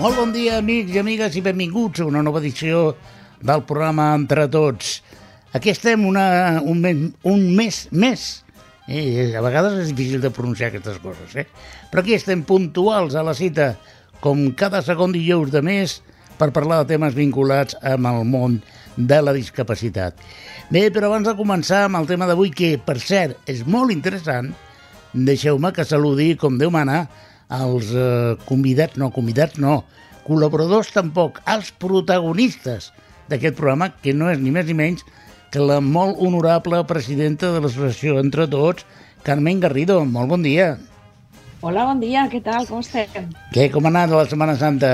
[0.00, 2.94] Molt bon dia, amics i amigues, i benvinguts a una nova edició
[3.44, 4.94] del programa Entre Tots.
[5.52, 6.22] Aquí estem una,
[6.64, 8.24] un, mes, un mes més.
[8.88, 11.44] Eh, a vegades és difícil de pronunciar aquestes coses, eh?
[11.92, 13.74] Però aquí estem puntuals a la cita,
[14.24, 15.98] com cada segon dijous de mes,
[16.40, 18.62] per parlar de temes vinculats amb el món
[18.96, 20.16] de la discapacitat.
[20.72, 24.54] Bé, però abans de començar amb el tema d'avui, que, per cert, és molt interessant,
[25.12, 27.04] deixeu-me que saludi, com Déu mana,
[27.50, 29.82] els eh, convidats, no, convidats no,
[30.26, 32.90] col·laboradors tampoc, els protagonistes
[33.30, 35.04] d'aquest programa, que no és ni més ni menys
[35.50, 38.86] que la molt honorable presidenta de l'associació Entre Tots,
[39.26, 39.98] Carmen Garrido.
[40.06, 40.76] Molt bon dia.
[41.60, 43.32] Hola, bon dia, què tal, com estem?
[43.52, 44.92] Què, com ha anat la Setmana Santa?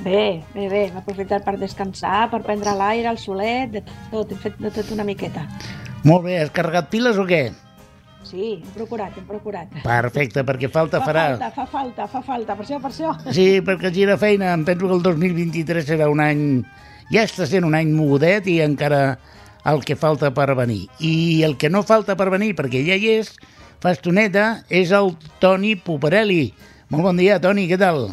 [0.00, 4.40] Bé, bé, bé, hem aprofitat per descansar, per prendre l'aire, el solet, de tot, hem
[4.42, 5.46] fet de tot una miqueta.
[6.04, 7.44] Molt bé, has carregat piles o què?
[8.26, 9.70] Sí, hem procurat, hem procurat.
[9.84, 11.24] Perfecte, perquè falta Fa farà...
[11.36, 13.12] falta, fa falta, fa falta, per això, per això.
[13.30, 14.50] Sí, perquè gira feina.
[14.56, 16.42] Em penso que el 2023 serà un any...
[17.12, 19.20] Ja està sent un any mogudet i encara
[19.70, 20.88] el que falta per venir.
[20.98, 23.30] I el que no falta per venir, perquè ja hi és,
[23.82, 26.48] fa estoneta, és el Toni Puparelli.
[26.90, 28.08] Molt bon dia, Toni, què tal?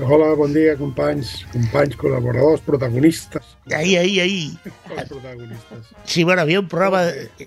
[0.00, 3.56] Hola, bon dia, companys, companys, col·laboradors, protagonistes.
[3.76, 4.58] Ahí, ahí, ahí.
[6.04, 7.02] Sí, bueno, había un programa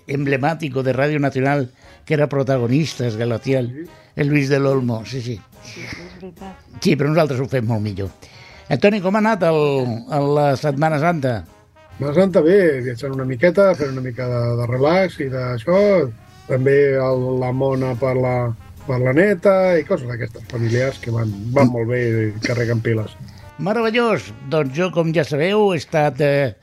[0.06, 1.72] emblemático de Radio Nacional
[2.04, 5.40] que era protagonistas, Galatiel, el Luis del Olmo, sí, sí.
[5.64, 6.60] Sí, és veritat.
[6.80, 8.10] Sí, però nosaltres ho fem molt millor.
[8.68, 9.60] Eh, Toni, com ha anat el,
[10.12, 11.38] el, la Setmana Santa?
[12.00, 15.80] La Santa bé, viatjant una miqueta, fent una mica de, de relax i d'això.
[16.48, 18.34] També el, la mona per la,
[18.84, 23.14] per la neta i coses d'aquestes familiars que van, van molt bé i carreguen piles.
[23.62, 24.32] Meravellós!
[24.50, 26.54] Doncs jo, com ja sabeu, he estat eh,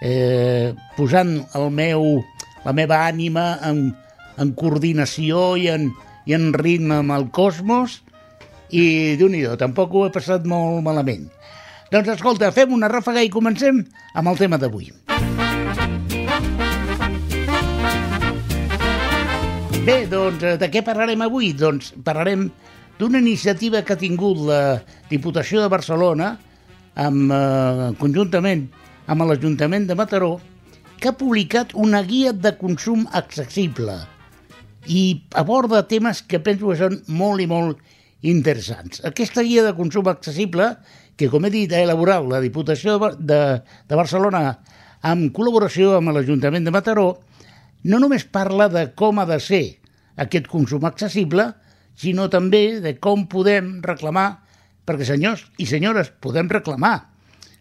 [0.00, 2.22] eh, posant el meu,
[2.64, 3.88] la meva ànima en,
[4.38, 5.90] en coordinació i en,
[6.26, 8.00] i en ritme amb el cosmos
[8.70, 11.28] i, déu nhi tampoc ho he passat molt malament.
[11.88, 13.80] Doncs escolta, fem una ràfaga i comencem
[14.14, 14.90] amb el tema d'avui.
[19.88, 21.54] Bé, doncs, eh, de què parlarem avui?
[21.56, 22.50] Doncs parlarem
[22.98, 26.34] d'una iniciativa que ha tingut la Diputació de Barcelona
[26.94, 28.66] amb, eh, conjuntament
[29.08, 30.34] amb l'Ajuntament de Mataró
[31.00, 33.96] que ha publicat una guia de consum accessible
[34.88, 37.78] i aborda temes que penso que són molt i molt
[38.26, 39.02] interessants.
[39.06, 40.72] Aquesta guia de consum accessible,
[41.18, 44.58] que com he dit ha elaborat la Diputació de, de Barcelona
[45.06, 47.08] en col·laboració amb l'Ajuntament de Mataró,
[47.84, 49.64] no només parla de com ha de ser
[50.18, 51.52] aquest consum accessible,
[51.98, 54.40] sinó també de com podem reclamar,
[54.86, 57.10] perquè senyors i senyores podem reclamar.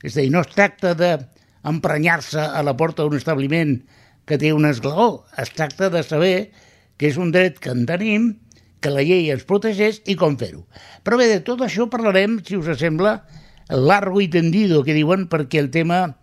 [0.01, 3.79] És a dir, no es tracta d'emprenyar-se a la porta d'un establiment
[4.27, 6.51] que té un esglaó, es tracta de saber
[6.97, 8.31] que és un dret que en tenim,
[8.81, 10.63] que la llei ens protegeix i com fer-ho.
[11.05, 13.19] Però bé, de tot això parlarem, si us sembla,
[13.69, 16.17] largo i tendido, que diuen, perquè el tema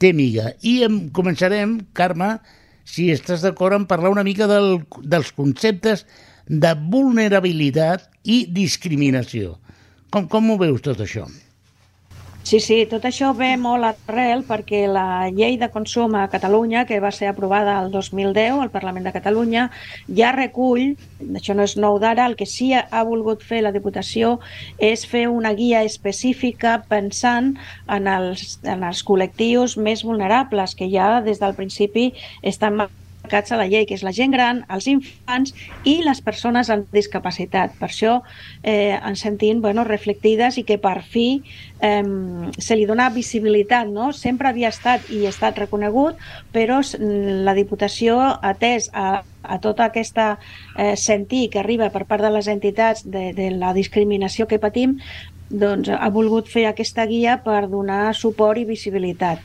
[0.00, 0.54] té miga.
[0.62, 2.38] I em començarem, Carme,
[2.84, 6.06] si estàs d'acord en parlar una mica del, dels conceptes
[6.50, 9.58] de vulnerabilitat i discriminació.
[10.10, 11.28] Com, com ho veus tot això?
[12.50, 16.98] Sí, sí, tot això ve molt arrel perquè la llei de consum a Catalunya, que
[17.04, 19.68] va ser aprovada el 2010 al Parlament de Catalunya,
[20.18, 20.96] ja recull,
[21.38, 24.32] això no és nou d'ara, el que sí ha volgut fer la Diputació
[24.90, 27.52] és fer una guia específica pensant
[27.86, 32.10] en els, en els col·lectius més vulnerables, que ja des del principi
[32.42, 32.82] estan
[33.32, 35.54] a la llei, que és la gent gran, els infants
[35.88, 37.76] i les persones amb discapacitat.
[37.78, 38.18] Per això
[38.62, 41.42] eh, ens sentim bueno, reflectides i que per fi
[41.80, 42.02] eh,
[42.58, 43.88] se li dona visibilitat.
[43.90, 44.10] No?
[44.12, 46.20] Sempre havia estat i ha estat reconegut,
[46.52, 50.30] però la Diputació ha atès a, a tota aquesta
[50.76, 54.98] eh, sentir que arriba per part de les entitats de, de la discriminació que patim,
[55.50, 59.42] doncs ha volgut fer aquesta guia per donar suport i visibilitat.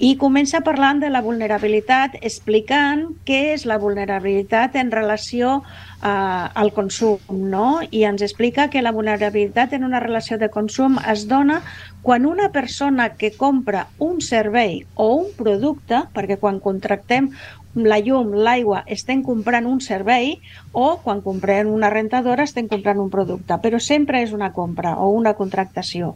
[0.00, 6.72] I comença parlant de la vulnerabilitat, explicant què és la vulnerabilitat en relació eh, al
[6.72, 7.82] consum, no?
[7.84, 11.60] I ens explica que la vulnerabilitat en una relació de consum es dona
[12.00, 17.28] quan una persona que compra un servei o un producte, perquè quan contractem
[17.74, 20.38] la llum, l'aigua, estem comprant un servei
[20.72, 25.12] o quan comprem una rentadora estem comprant un producte, però sempre és una compra o
[25.12, 26.14] una contractació.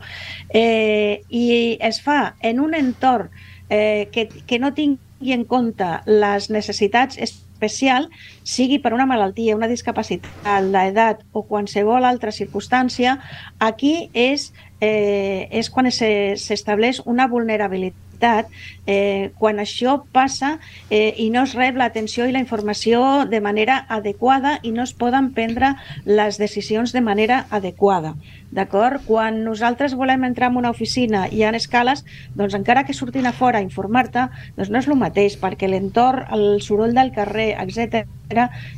[0.48, 3.28] Eh, I es fa en un entorn
[3.74, 8.08] eh, que, que no tingui en compte les necessitats especial,
[8.44, 13.16] sigui per una malaltia, una discapacitat, l'edat o qualsevol altra circumstància,
[13.58, 14.50] aquí és,
[14.80, 18.46] eh, és quan se- s'estableix una vulnerabilitat
[18.86, 20.58] eh, quan això passa
[20.90, 24.94] eh, i no es rep l'atenció i la informació de manera adequada i no es
[24.94, 28.14] poden prendre les decisions de manera adequada.
[28.54, 29.02] D'acord?
[29.06, 32.04] Quan nosaltres volem entrar en una oficina i ha escales,
[32.38, 36.28] doncs encara que surtin a fora a informar-te, doncs no és el mateix, perquè l'entorn,
[36.34, 38.06] el soroll del carrer, etc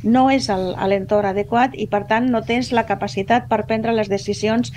[0.03, 4.71] no és l'entorn adequat i per tant no tens la capacitat per prendre les decisions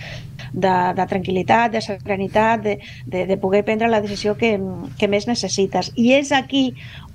[0.52, 4.58] de, de tranquil·litat, de serenitat, de, de, de poder prendre la decisió que,
[4.98, 5.92] que més necessites.
[5.96, 6.70] I és aquí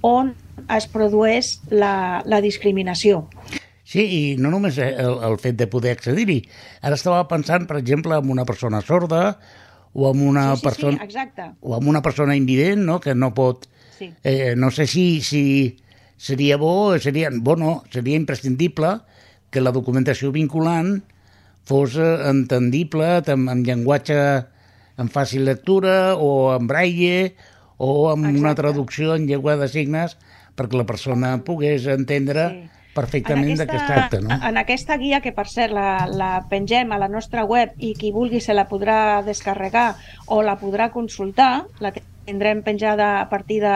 [0.06, 0.34] on
[0.72, 3.26] es produeix la, la discriminació.
[3.86, 6.40] Sí, i no només el, el fet de poder accedir-hi.
[6.82, 9.38] Ara estava pensant, per exemple, en una persona sorda
[9.94, 10.98] o en una sí, sí, persona...
[10.98, 11.50] Sí, exacte.
[11.62, 13.70] O en una persona invident, no?, que no pot...
[13.96, 14.10] Sí.
[14.28, 15.78] Eh, no sé si, si
[16.18, 18.98] seria bo, seria, bo no, seria imprescindible
[19.54, 20.98] que la documentació vinculant
[21.64, 24.18] fos eh, entendible amb, amb llenguatge
[25.00, 27.36] en fàcil lectura o en braille
[27.78, 28.40] o amb Exacte.
[28.40, 30.18] una traducció en llengua de signes
[30.56, 32.70] perquè la persona pogués entendre Sí.
[32.96, 34.32] perfectament de què es tracta, no?
[34.48, 38.14] En aquesta guia, que per cert la, la pengem a la nostra web i qui
[38.16, 41.92] vulgui se la podrà descarregar o la podrà consultar, la
[42.26, 43.76] tindrem penjada a partir de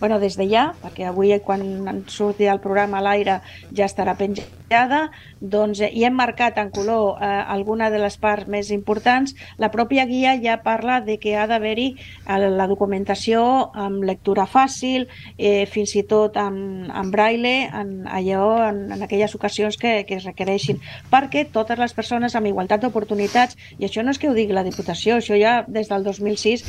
[0.00, 1.60] bueno, des de ja, perquè avui quan
[2.08, 3.36] surti el programa a l'aire
[3.76, 5.10] ja estarà penjada,
[5.40, 9.34] doncs eh, hi hem marcat en color eh, alguna de les parts més importants.
[9.60, 13.42] La pròpia guia ja parla de que ha d'haver-hi eh, la documentació
[13.74, 15.06] amb lectura fàcil,
[15.36, 20.16] eh, fins i tot amb, amb braille, en, allò, en, en aquelles ocasions que, que
[20.16, 20.80] es requereixin,
[21.12, 24.64] perquè totes les persones amb igualtat d'oportunitats, i això no és que ho digui la
[24.64, 26.64] Diputació, això ja des del 2006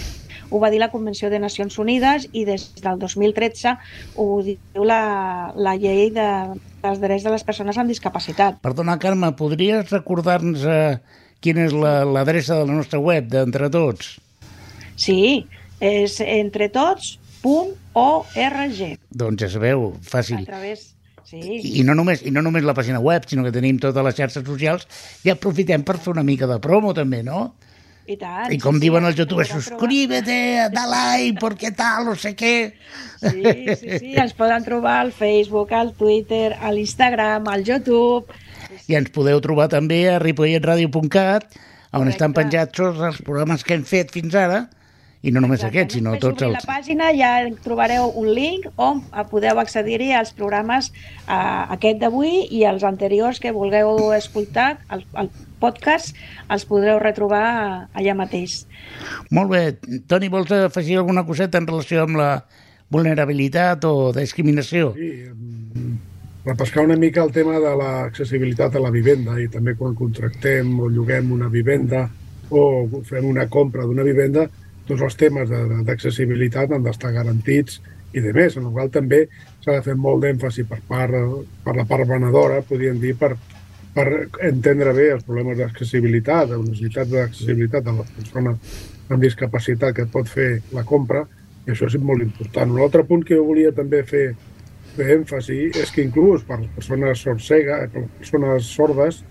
[0.51, 3.71] ho va dir la Convenció de Nacions Unides i des del 2013
[4.19, 5.00] ho diu la,
[5.56, 6.27] la llei de,
[6.83, 8.59] dels drets de les persones amb discapacitat.
[8.62, 11.00] Perdona, Carme, podries recordar-nos eh,
[11.42, 14.18] quina és la- l'adreça de la nostra web, d'Entre Tots?
[15.01, 15.48] Sí,
[15.80, 18.98] és entretots.org.
[19.09, 20.44] Doncs ja sabeu, A fàcil.
[20.45, 20.89] través...
[21.31, 24.03] Sí, I, I no, només, I no només la pàgina web, sinó que tenim totes
[24.03, 24.83] les xarxes socials
[25.24, 27.53] i aprofitem per fer una mica de promo també, no?
[28.12, 28.52] I tant.
[28.54, 30.38] I com sí, diuen els youtubers, suscríbete,
[30.74, 32.56] da like, porque tal, no sé què.
[33.22, 33.44] Sí,
[33.80, 38.40] sí, sí, ens poden trobar al Facebook, al Twitter, a l'Instagram, al YouTube.
[38.90, 41.50] I ens podeu trobar també a ripolletradio.cat,
[41.92, 42.13] on Correcte.
[42.16, 44.66] estan penjats tots els programes que hem fet fins ara,
[45.22, 45.78] i no només Exacte.
[45.78, 46.56] aquests, sinó tots els...
[46.58, 51.36] la pàgina ja trobareu un link on podeu accedir-hi als programes eh,
[51.78, 55.30] aquest d'avui i els anteriors que vulgueu escoltar, el, el
[55.62, 56.18] podcast,
[56.52, 57.46] els podreu retrobar
[57.94, 58.63] allà mateix.
[59.30, 59.63] Molt bé.
[60.10, 62.31] Toni, vols afegir alguna coseta en relació amb la
[62.92, 64.92] vulnerabilitat o discriminació?
[64.98, 65.12] Sí,
[66.46, 70.90] repescar una mica el tema de l'accessibilitat a la vivenda i també quan contractem o
[70.90, 72.08] lloguem una vivenda
[72.52, 72.63] o
[73.08, 74.48] fem una compra d'una vivenda,
[74.88, 75.52] tots els temes
[75.88, 77.80] d'accessibilitat han d'estar garantits
[78.12, 79.22] i de més, en el qual també
[79.62, 81.16] s'ha de fer molt d'èmfasi per, part,
[81.63, 83.38] per la part venedora, podríem dir, per,
[83.93, 84.07] per
[84.47, 88.53] entendre bé els problemes d'accessibilitat, les necessitats d'accessibilitat de la persona
[89.11, 91.25] amb discapacitat que pot fer la compra,
[91.67, 92.71] i això és molt important.
[92.71, 94.31] Un altre punt que jo volia també fer
[94.91, 99.21] fer èmfasi és que inclús per les persones sorcega, per les persones sordes,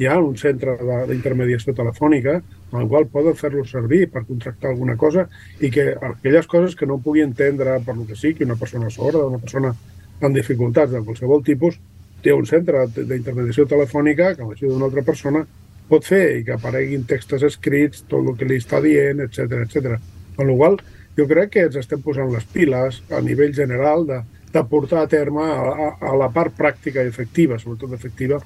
[0.00, 2.38] hi ha un centre de- d'intermediació telefònica
[2.72, 5.26] en el qual poden fer-lo servir per contractar alguna cosa
[5.60, 9.26] i que aquelles coses que no pugui entendre per lo que sigui una persona sorda,
[9.26, 9.74] una persona
[10.22, 11.76] amb dificultats de qualsevol tipus,
[12.22, 15.44] té un centre d'intermediació telefònica que amb l'ajuda d'una altra persona
[15.90, 19.98] pot fer i que apareguin textos escrits, tot el que li està dient, etc etc.
[20.38, 20.78] Amb la qual
[21.18, 25.10] jo crec que ens estem posant les piles a nivell general de, de portar a
[25.10, 28.40] terme a, a, la part pràctica i efectiva, sobretot efectiva,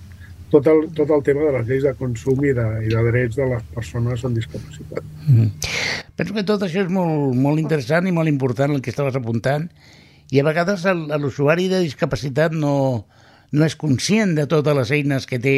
[0.51, 3.39] tot el, tot el tema de les lleis de consum i de, i de drets
[3.39, 5.07] de les persones amb discapacitat.
[5.27, 5.51] Mm.
[6.17, 9.69] Penso que tot això és molt, molt interessant i molt important el que estaves apuntant
[10.35, 10.83] i a vegades
[11.23, 13.07] l'usuari de discapacitat no,
[13.57, 15.57] no és conscient de totes les eines que té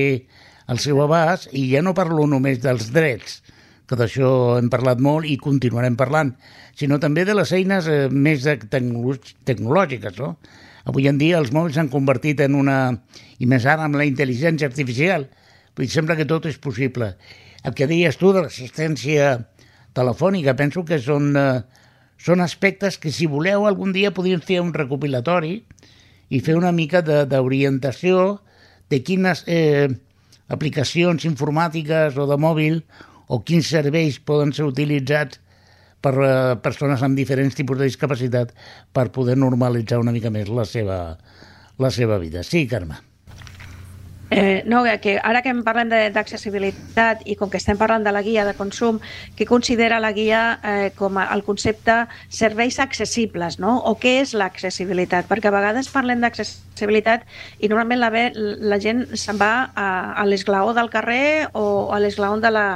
[0.71, 3.41] al seu abast i ja no parlo només dels drets,
[3.89, 6.35] que d'això hem parlat molt i continuarem parlant,
[6.79, 10.37] sinó també de les eines eh, més tecnològiques, no?
[10.89, 12.79] Avui en dia els mòbils s'han convertit en una...
[13.39, 15.27] i més ara amb la intel·ligència artificial,
[15.77, 17.13] vull sembla que tot és possible.
[17.67, 19.35] El que deies tu de l'assistència
[19.97, 21.61] telefònica, penso que són, eh,
[22.21, 25.63] són aspectes que si voleu algun dia podríem fer un recopilatori
[26.29, 29.89] i fer una mica d'orientació de, de quines eh,
[30.49, 32.83] aplicacions informàtiques o de mòbil
[33.29, 35.41] o quins serveis poden ser utilitzats
[36.05, 36.31] per eh,
[36.65, 38.55] persones amb diferents tipus de discapacitat
[38.93, 41.19] per poder normalitzar una mica més la seva,
[41.79, 42.45] la seva vida.
[42.47, 43.08] Sí, Carme.
[44.31, 48.21] Eh, no, que ara que em parlem d'accessibilitat i com que estem parlant de la
[48.23, 48.99] guia de consum,
[49.37, 53.79] que considera la guia eh, com a, el concepte serveis accessibles, no?
[53.89, 55.29] O què és l'accessibilitat?
[55.31, 57.25] Perquè a vegades parlem d'accessibilitat
[57.59, 62.01] i normalment la, ve, la gent se'n va a, a l'esglaó del carrer o a
[62.03, 62.67] l'esglaó de, la,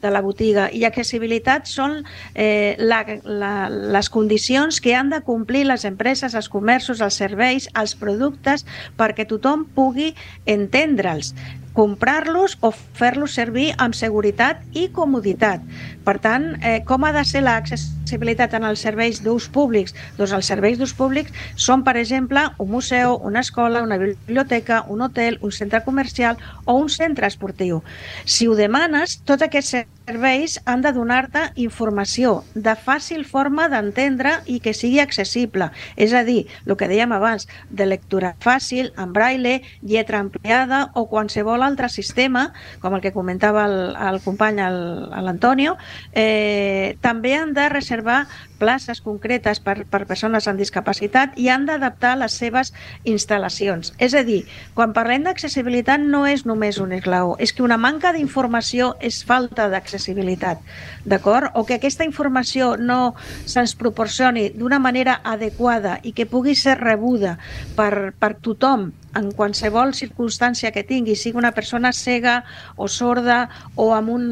[0.00, 0.70] de la botiga.
[0.72, 2.00] I accessibilitat són
[2.34, 7.68] eh, la, la, les condicions que han de complir les empreses, els comerços, els serveis,
[7.76, 8.64] els productes,
[8.96, 10.14] perquè tothom pugui
[10.48, 11.34] entendre tindre'ls,
[11.72, 15.62] comprar-los o fer-los servir amb seguretat i comoditat.
[16.04, 19.94] Per tant, eh, com ha de ser l'accessibilitat en els serveis d'ús públics?
[20.18, 25.02] Doncs els serveis d'ús públics són, per exemple, un museu, una escola, una biblioteca, un
[25.06, 27.82] hotel, un centre comercial o un centre esportiu.
[28.24, 34.58] Si ho demanes, tots aquests serveis han de donar-te informació de fàcil forma d'entendre i
[34.60, 35.70] que sigui accessible.
[35.96, 41.06] És a dir, el que dèiem abans, de lectura fàcil, en braille, lletra ampliada o
[41.08, 42.50] qualsevol altre sistema,
[42.82, 45.76] com el que comentava el, el company l'Antonio,
[46.12, 48.22] eh, també han de reservar
[48.62, 52.70] places concretes per, per persones amb discapacitat i han d'adaptar les seves
[53.08, 53.90] instal·lacions.
[53.98, 54.44] És a dir,
[54.76, 59.66] quan parlem d'accessibilitat no és només un esglaó, és que una manca d'informació és falta
[59.72, 60.62] d'accessibilitat,
[61.04, 61.50] d'acord?
[61.58, 67.38] O que aquesta informació no se'ns proporcioni d'una manera adequada i que pugui ser rebuda
[67.76, 72.42] per, per tothom en qualsevol circumstància que tingui, sigui una persona cega
[72.76, 74.24] o sorda o amb un,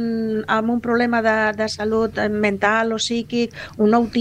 [0.49, 4.20] amb un problema de, de salut mental o psíquic, un autisme,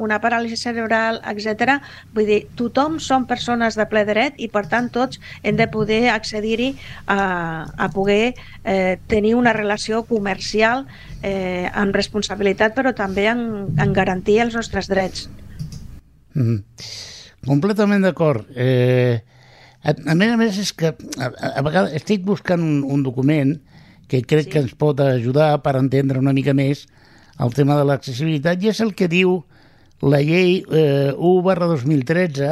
[0.00, 1.78] una paràlisi cerebral, etc.
[2.14, 6.08] Vull dir, tothom són persones de ple dret i per tant tots hem de poder
[6.12, 6.74] accedir-hi
[7.06, 10.86] a, a poder eh, tenir una relació comercial
[11.22, 13.42] eh, amb responsabilitat però també en,
[13.78, 15.28] en garantir els nostres drets.
[16.34, 16.62] Mm -hmm.
[17.46, 18.46] Completament d'acord.
[18.54, 19.22] Eh,
[19.82, 23.60] a, a més a més, és que a, a vegades estic buscant un, un document
[24.08, 24.50] que crec sí.
[24.50, 26.86] que ens pot ajudar per entendre una mica més
[27.38, 29.38] el tema de l'accessibilitat i és el que diu
[30.02, 32.50] la llei eh, 1 barra 2013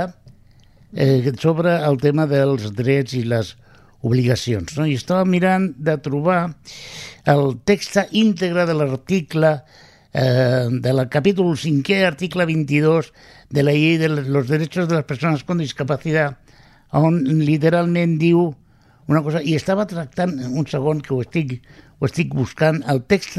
[0.95, 3.55] eh, sobre el tema dels drets i les
[4.07, 4.77] obligacions.
[4.79, 4.87] No?
[4.87, 6.41] I estava mirant de trobar
[7.27, 9.53] el text íntegre de l'article
[10.13, 13.13] eh, del capítol 5è, article 22
[13.51, 16.37] de la llei de los derechos de las personas con discapacidad
[16.91, 18.55] on literalment diu
[19.07, 21.61] una cosa, i estava tractant, un segon que ho estic,
[22.01, 23.39] ho estic buscant, el text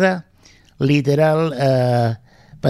[0.80, 2.16] literal eh,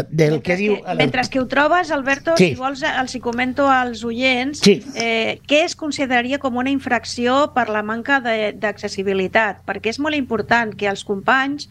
[0.10, 0.76] del mentre que diu...
[0.84, 2.52] Que, mentre que ho trobes, Alberto, sí.
[2.52, 4.78] si vols els hi comento als oients sí.
[4.96, 10.76] eh, què es consideraria com una infracció per la manca d'accessibilitat, perquè és molt important
[10.76, 11.70] que els companys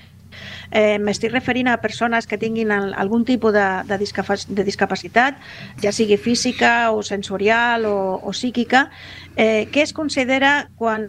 [0.70, 5.38] Eh, M'estic referint a persones que tinguin algun tipus de, de, discapac de discapacitat,
[5.80, 8.88] ja sigui física o sensorial o, o psíquica,
[9.36, 11.08] eh, què es considera quan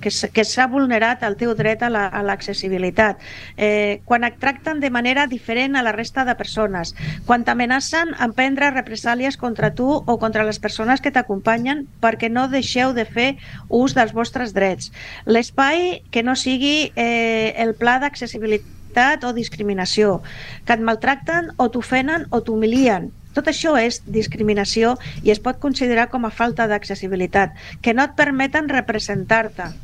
[0.00, 3.24] que s'ha vulnerat el teu dret a l'accessibilitat, la,
[3.56, 6.94] eh, quan et tracten de manera diferent a la resta de persones,
[7.26, 12.48] quan t'amenacen en prendre represàlies contra tu o contra les persones que t'acompanyen perquè no
[12.48, 13.36] deixeu de fer
[13.68, 14.92] ús dels vostres drets.
[15.26, 20.22] L'espai que no sigui eh, el pla d'accessibilitat o discriminació,
[20.64, 23.10] que et maltracten o t'ofenen o t'humilien.
[23.36, 27.52] Tot això és discriminació i es pot considerar com a falta d'accessibilitat,
[27.84, 29.74] que no et permeten representar-te.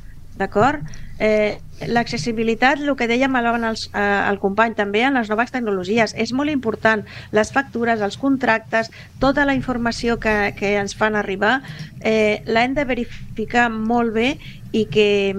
[0.41, 0.81] D'acord?
[1.21, 6.33] Eh, L'accessibilitat, el que dèiem abans eh, el company, també en les noves tecnologies, és
[6.33, 7.03] molt important.
[7.35, 8.91] Les factures, els contractes,
[9.21, 11.57] tota la informació que, que ens fan arribar,
[12.01, 14.29] eh, l'hem de verificar molt bé
[14.73, 15.35] i que,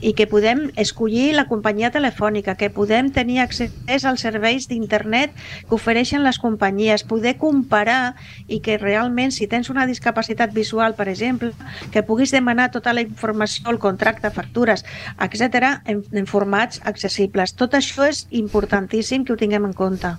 [0.00, 5.36] i que podem escollir la companyia telefònica, que podem tenir accés als serveis d'internet
[5.68, 8.14] que ofereixen les companyies, poder comparar
[8.48, 11.52] i que realment si tens una discapacitat visual, per exemple,
[11.92, 14.86] que puguis demanar tota la informació, el contracte, factures,
[15.20, 17.54] etc en, en formats accessibles.
[17.58, 20.16] Tot això és importantíssim que ho tinguem en compte.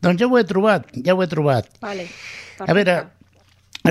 [0.00, 1.68] Doncs ja ho he trobat, ja ho he trobat.
[1.82, 2.06] Vale,
[2.60, 2.94] a veure,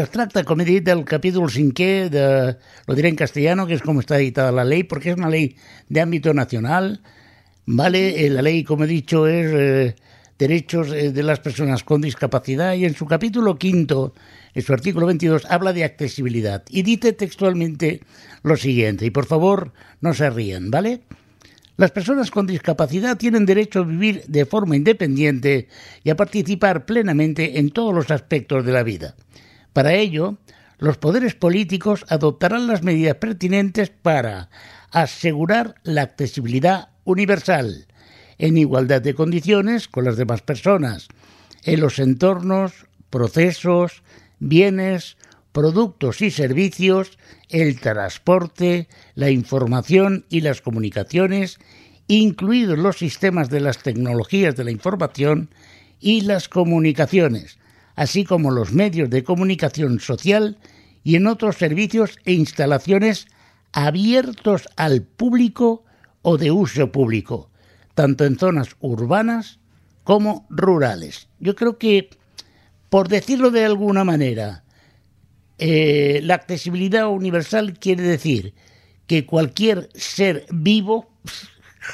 [0.01, 2.25] es tracta, com he dit, del capítol cinquè de,
[2.87, 5.55] lo diré en castellano, que es com està editada la ley, porque es una ley
[5.89, 7.01] de ámbito nacional,
[7.65, 8.25] ¿vale?
[8.25, 9.95] Eh, la ley, como he dicho, es eh,
[10.37, 14.13] derechos eh, de las personas con discapacidad y en su capítulo quinto,
[14.53, 18.01] en su artículo 22, habla de accesibilidad y dice textualmente
[18.43, 21.01] lo siguiente, y por favor no se rían, ¿vale?
[21.77, 25.69] Las personas con discapacidad tienen derecho a vivir de forma independiente
[26.03, 29.15] y a participar plenamente en todos los aspectos de la vida.
[29.73, 30.37] Para ello,
[30.77, 34.49] los poderes políticos adoptarán las medidas pertinentes para
[34.91, 37.87] asegurar la accesibilidad universal,
[38.37, 41.09] en igualdad de condiciones con las demás personas,
[41.63, 44.03] en los entornos, procesos,
[44.39, 45.17] bienes,
[45.51, 47.17] productos y servicios,
[47.49, 51.59] el transporte, la información y las comunicaciones,
[52.07, 55.49] incluidos los sistemas de las tecnologías de la información
[55.99, 57.58] y las comunicaciones,
[57.99, 60.57] así como los medios de comunicación social
[61.03, 63.27] y en otros servicios e instalaciones
[63.73, 65.83] abiertos al público
[66.21, 67.51] o de uso público,
[67.95, 69.59] tanto en zonas urbanas
[70.05, 71.27] como rurales.
[71.41, 72.09] Yo creo que,
[72.87, 74.63] por decirlo de alguna manera,
[75.57, 78.53] eh, la accesibilidad universal quiere decir
[79.07, 81.11] que cualquier ser vivo,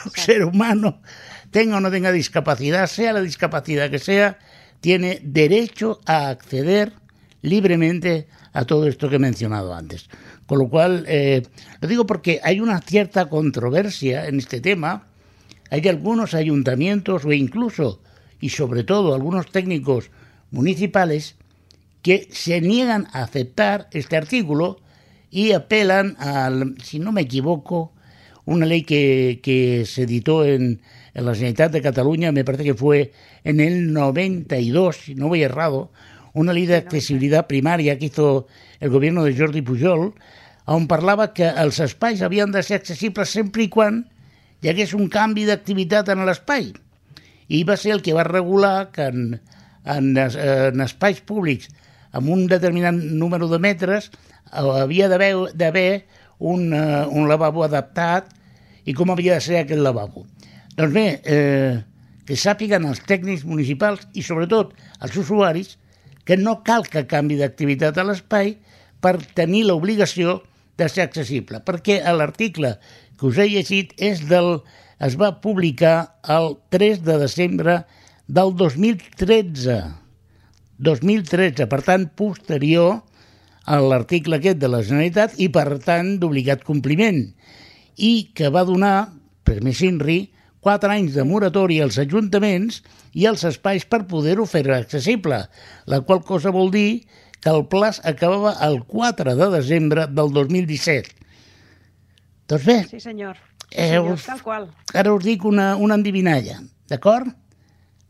[0.14, 1.02] ser humano,
[1.50, 4.38] tenga o no tenga discapacidad, sea la discapacidad que sea,
[4.86, 6.94] tiene derecho a acceder
[7.42, 10.08] libremente a todo esto que he mencionado antes.
[10.46, 11.42] Con lo cual, eh,
[11.82, 15.08] lo digo porque hay una cierta controversia en este tema.
[15.72, 18.00] Hay algunos ayuntamientos o incluso,
[18.40, 20.12] y sobre todo, algunos técnicos
[20.52, 21.34] municipales
[22.04, 24.82] que se niegan a aceptar este artículo
[25.32, 27.92] y apelan al, si no me equivoco,
[28.46, 30.80] una ley que, que se editó en,
[31.16, 35.44] en la Generalitat de Cataluña, me parece que fue en el 92, si no voy
[35.44, 35.92] errado,
[36.36, 38.48] una ley d'accessibilitat primària que hizo
[38.84, 40.12] el gobierno de Jordi Pujol,
[40.68, 44.04] on parlava que els espais havien de ser accessibles sempre i quan
[44.60, 46.74] hi hagués un canvi d'activitat en l'espai.
[47.48, 49.40] I va ser el que va regular que en,
[49.86, 51.72] en, en espais públics
[52.12, 54.12] amb un determinat número de metres
[54.52, 56.06] havia d'haver
[56.40, 58.34] un, uh, un lavabo adaptat
[58.84, 60.26] i com havia de ser aquest lavabo.
[60.76, 61.84] Doncs bé, eh,
[62.28, 65.78] que sàpiguen els tècnics municipals i sobretot els usuaris
[66.26, 68.58] que no cal que canvi d'activitat a l'espai
[69.00, 70.42] per tenir l'obligació
[70.76, 72.76] de ser accessible, perquè l'article
[73.16, 74.60] que us he llegit és del,
[75.00, 77.78] es va publicar el 3 de desembre
[78.28, 79.80] del 2013.
[80.76, 83.06] 2013, per tant, posterior
[83.66, 87.22] a l'article aquest de la Generalitat i, per tant, d'obligat compliment,
[87.96, 89.14] i que va donar,
[89.48, 90.20] per més INRI,
[90.66, 92.82] quatre anys de moratòria als ajuntaments
[93.14, 95.44] i als espais per poder-ho fer accessible,
[95.86, 97.06] la qual cosa vol dir
[97.44, 101.14] que el plaç acabava el 4 de desembre del 2017.
[102.50, 102.80] Doncs bé...
[102.90, 103.38] Sí, senyor.
[103.70, 104.68] Sí, eh, senyor, us, tal qual.
[104.98, 106.58] Ara us dic una, una endivinalla,
[106.90, 107.30] d'acord?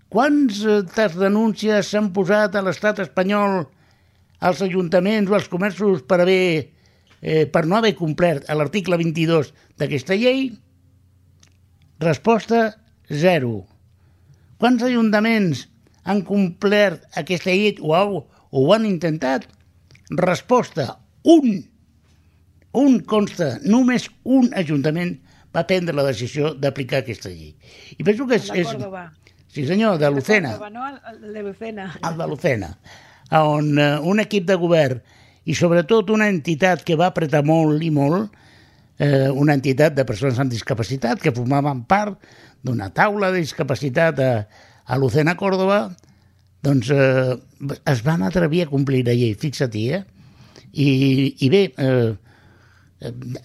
[0.08, 3.66] Quantes denúncies s'han posat a l'estat espanyol
[4.40, 6.72] als ajuntaments o als comerços per haver
[7.20, 10.54] eh, per no haver complert l'article 22 d'aquesta llei?
[12.00, 12.76] Resposta,
[13.10, 13.66] zero.
[14.60, 15.66] Quants ajuntaments
[16.04, 19.48] han complert aquesta llei o, o ho han intentat?
[20.12, 21.64] Resposta, un.
[22.76, 25.14] Un consta, només un ajuntament
[25.56, 27.54] va prendre la decisió d'aplicar aquesta llei.
[27.96, 28.50] I penso que és...
[28.52, 28.68] és
[29.48, 30.58] sí, senyor, de Lucena.
[30.70, 31.86] no, el de Lucena.
[32.04, 32.74] El de Lucena,
[33.40, 35.00] on uh, un equip de govern
[35.48, 38.36] i sobretot una entitat que va apretar molt i molt,
[39.00, 42.20] eh, una entitat de persones amb discapacitat que formaven part
[42.66, 44.32] d'una taula de discapacitat a,
[44.86, 45.96] a Lucena, Còrdoba,
[46.66, 47.36] doncs eh,
[47.86, 50.04] es van atrevir a complir la llei, fixa-t'hi, eh?
[50.76, 50.88] I,
[51.46, 52.16] i bé, eh,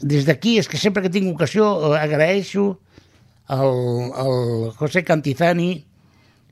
[0.01, 2.73] des d'aquí és que sempre que tinc ocasió eh, agraeixo
[3.51, 3.75] al,
[4.15, 4.37] al
[4.79, 5.73] José Cantizani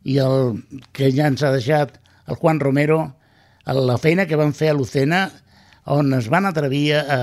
[0.08, 0.62] i el
[0.94, 3.00] que ja ens ha deixat el Juan Romero
[3.68, 5.28] la feina que van fer a Lucena
[5.92, 7.18] on es van atrevir a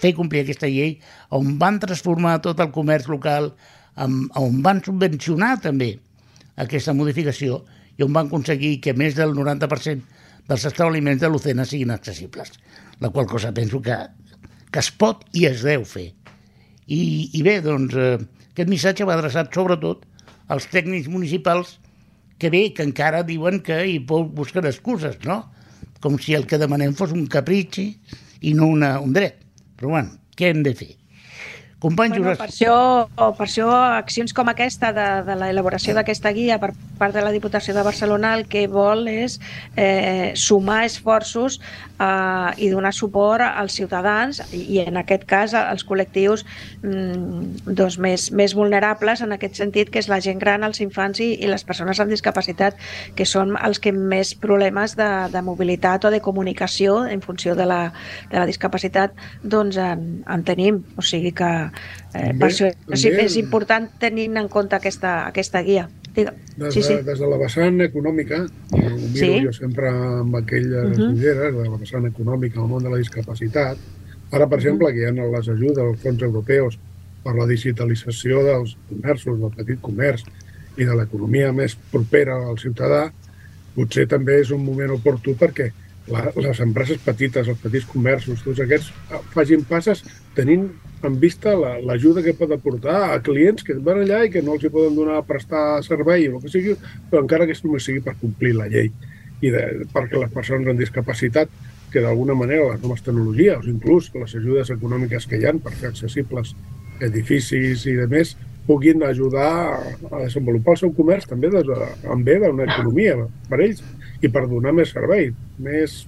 [0.00, 0.98] fer complir aquesta llei,
[1.30, 3.52] on van transformar tot el comerç local,
[3.96, 5.94] on van subvencionar també
[6.60, 7.62] aquesta modificació
[7.96, 12.52] i on van aconseguir que més del 90% dels establiments de l'Ocena siguin accessibles,
[13.00, 13.96] la qual cosa penso que,
[14.70, 16.10] que es pot i es deu fer.
[16.86, 17.00] I,
[17.34, 18.18] i bé, doncs, eh,
[18.52, 20.04] aquest missatge va adreçat sobretot
[20.52, 21.78] als tècnics municipals
[22.38, 25.42] que bé, que encara diuen que hi busquen excuses, no?
[26.04, 27.88] Com si el que demanem fos un capritxi
[28.44, 29.45] i no una, un dret.
[29.76, 30.62] Però bueno, què hem
[31.78, 32.74] Companys, bueno, per, això,
[33.36, 33.66] per això
[33.98, 38.30] accions com aquesta de, de l'elaboració d'aquesta guia per part de la Diputació de Barcelona
[38.38, 39.34] el que vol és
[39.76, 41.58] eh, sumar esforços
[42.00, 46.46] eh, i donar suport als ciutadans i en aquest cas als col·lectius
[46.80, 51.20] mm, doncs més, més vulnerables en aquest sentit que és la gent gran, els infants
[51.20, 52.80] i, i les persones amb discapacitat
[53.20, 57.68] que són els que més problemes de, de mobilitat o de comunicació en funció de
[57.68, 57.82] la,
[58.32, 59.12] de la discapacitat
[59.44, 61.52] doncs en, en tenim, o sigui que
[62.14, 65.86] Eh, per això és, és important tenint en compte aquesta, aquesta guia.
[66.16, 66.94] Des, de, sí, sí.
[67.04, 68.40] des de la vessant econòmica,
[68.72, 69.30] ho miro sí.
[69.44, 71.12] jo sempre amb aquelles uh -huh.
[71.12, 73.76] ulleres, de la vessant econòmica el món de la discapacitat,
[74.30, 76.78] ara, per exemple, que hi ha les ajudes dels fons europeus
[77.22, 80.24] per la digitalització dels comerços, del petit comerç
[80.76, 83.12] i de l'economia més propera al ciutadà,
[83.74, 85.70] potser també és un moment oportú perquè
[86.12, 90.02] la, les empreses petites, els petits comerços, tots aquests eh, facin passes
[90.36, 90.68] tenint
[91.06, 94.56] en vista l'ajuda la, que pot aportar a clients que van allà i que no
[94.56, 96.76] els hi poden donar a prestar servei o el que sigui,
[97.10, 98.90] però encara que només sigui per complir la llei
[99.44, 101.52] i de, perquè les persones amb discapacitat
[101.92, 105.90] que d'alguna manera les noves tecnologies inclús les ajudes econòmiques que hi han per fer
[105.92, 106.54] accessibles
[107.04, 108.34] edificis i de més
[108.66, 109.50] puguin ajudar
[110.10, 111.76] a desenvolupar el seu comerç també des de,
[112.10, 113.18] en bé d'una economia
[113.50, 113.84] per ells
[114.22, 115.30] i per donar més servei,
[115.62, 116.04] més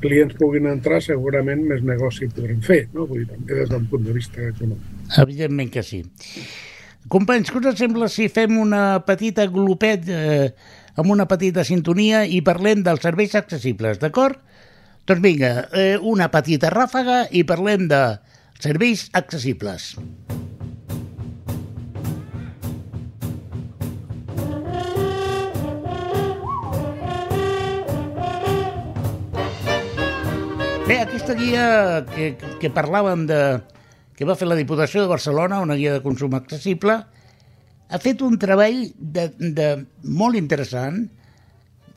[0.00, 3.06] clients puguin entrar, segurament més negoci podrem fer, no?
[3.08, 4.98] Vull dir, també des d'un punt de vista econòmic.
[5.20, 6.02] Evidentment que sí.
[7.12, 10.50] Companys, què us sembla si fem una petita glopet eh,
[11.00, 14.40] amb una petita sintonia i parlem dels serveis accessibles, d'acord?
[15.08, 18.02] Doncs vinga, eh, una petita ràfaga i parlem de
[18.60, 19.94] serveis accessibles.
[30.90, 31.64] Bé, aquesta guia
[32.10, 33.36] que, que parlàvem de,
[34.18, 36.96] que va fer la Diputació de Barcelona, una guia de consum accessible,
[37.86, 39.68] ha fet un treball de, de
[40.02, 41.04] molt interessant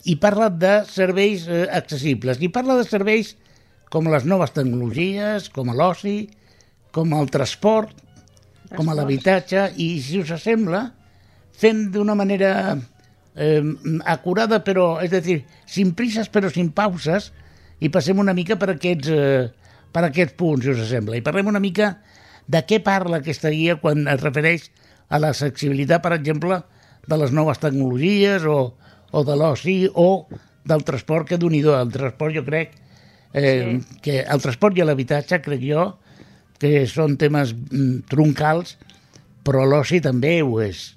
[0.05, 2.37] i parla de serveis eh, accessibles.
[2.37, 3.33] I parla de serveis
[3.89, 6.29] com les noves tecnologies, com l'oci,
[6.93, 7.97] com el transport,
[8.77, 10.85] com l'habitatge, i si us sembla,
[11.49, 13.63] fem d'una manera eh,
[14.05, 17.33] acurada, però, és a dir, sin prisas però sin pauses,
[17.79, 19.47] i passem una mica per aquests, eh,
[19.93, 21.17] per aquests punts, si us sembla.
[21.17, 21.95] I parlem una mica
[22.47, 24.69] de què parla aquesta guia quan es refereix
[25.09, 26.61] a l'accessibilitat, per exemple,
[27.07, 28.73] de les noves tecnologies o,
[29.11, 30.25] o de l'oci o
[30.65, 32.71] del transport, que d'un El transport jo crec
[33.33, 33.99] eh, sí.
[34.01, 35.89] que el transport i l'habitatge, crec jo,
[36.59, 38.77] que són temes mm, troncals,
[39.43, 40.93] però l'oci també ho és.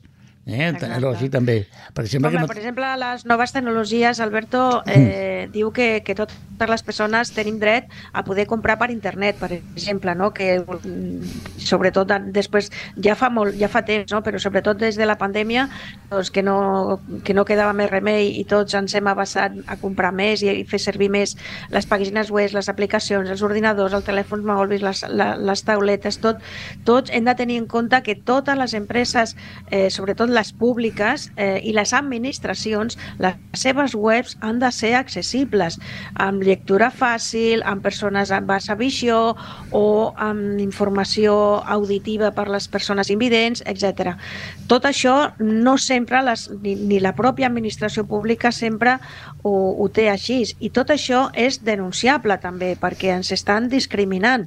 [0.46, 0.70] Eh?
[1.02, 1.64] L'oci també.
[1.92, 2.50] Per exemple, Home, que no...
[2.50, 5.52] per exemple, les noves tecnologies, Alberto, eh, mm.
[5.56, 9.52] diu que, que tot totes les persones tenim dret a poder comprar per internet, per
[9.52, 10.32] exemple, no?
[10.32, 12.70] que mm, sobretot després,
[13.02, 14.22] ja fa, molt, ja fa temps, no?
[14.24, 15.68] però sobretot des de la pandèmia,
[16.10, 20.12] doncs que, no, que no quedava més remei i tots ens hem abassat a comprar
[20.16, 21.36] més i fer servir més
[21.70, 26.40] les pàgines web, les aplicacions, els ordinadors, els telèfons mòbils, les, les tauletes, tot,
[26.88, 29.36] tots hem de tenir en compte que totes les empreses,
[29.70, 35.78] eh, sobretot les públiques eh, i les administracions, les seves webs han de ser accessibles
[36.22, 39.34] amb lectura fàcil, amb persones amb baixa visió
[39.72, 44.14] o amb informació auditiva per les persones invidents, etc.
[44.70, 48.98] Tot això no sempre, les, ni, ni la pròpia administració pública sempre
[49.42, 50.42] ho, ho té així.
[50.60, 54.46] I tot això és denunciable també, perquè ens estan discriminant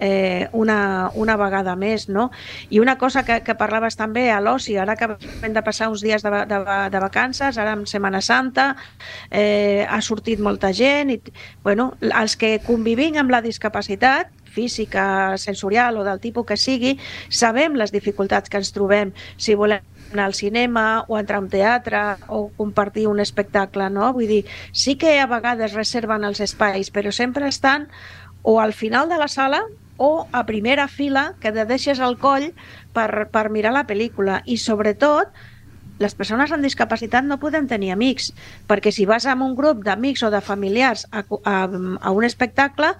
[0.00, 2.08] eh, una, una vegada més.
[2.08, 2.30] No?
[2.70, 5.12] I una cosa que, que parlaves també a l'oci, ara que
[5.44, 6.60] hem de passar uns dies de, de,
[6.90, 8.72] de vacances, ara en Setmana Santa,
[9.30, 11.20] eh, ha sortit molta gent, i
[11.62, 16.96] bueno, els que convivim amb la discapacitat, física, sensorial o del tipus que sigui,
[17.30, 21.48] sabem les dificultats que ens trobem si volem anar al cinema o entrar a un
[21.48, 24.10] teatre o compartir un espectacle, no?
[24.12, 24.40] Vull dir,
[24.72, 27.86] sí que a vegades reserven els espais, però sempre estan
[28.42, 29.62] o al final de la sala
[30.00, 32.50] o a primera fila que te deixes al coll
[32.96, 34.40] per, per mirar la pel·lícula.
[34.48, 35.28] I sobretot
[36.00, 38.30] les persones amb discapacitat no podem tenir amics,
[38.64, 42.94] perquè si vas amb un grup d'amics o de familiars a, a, a un espectacle,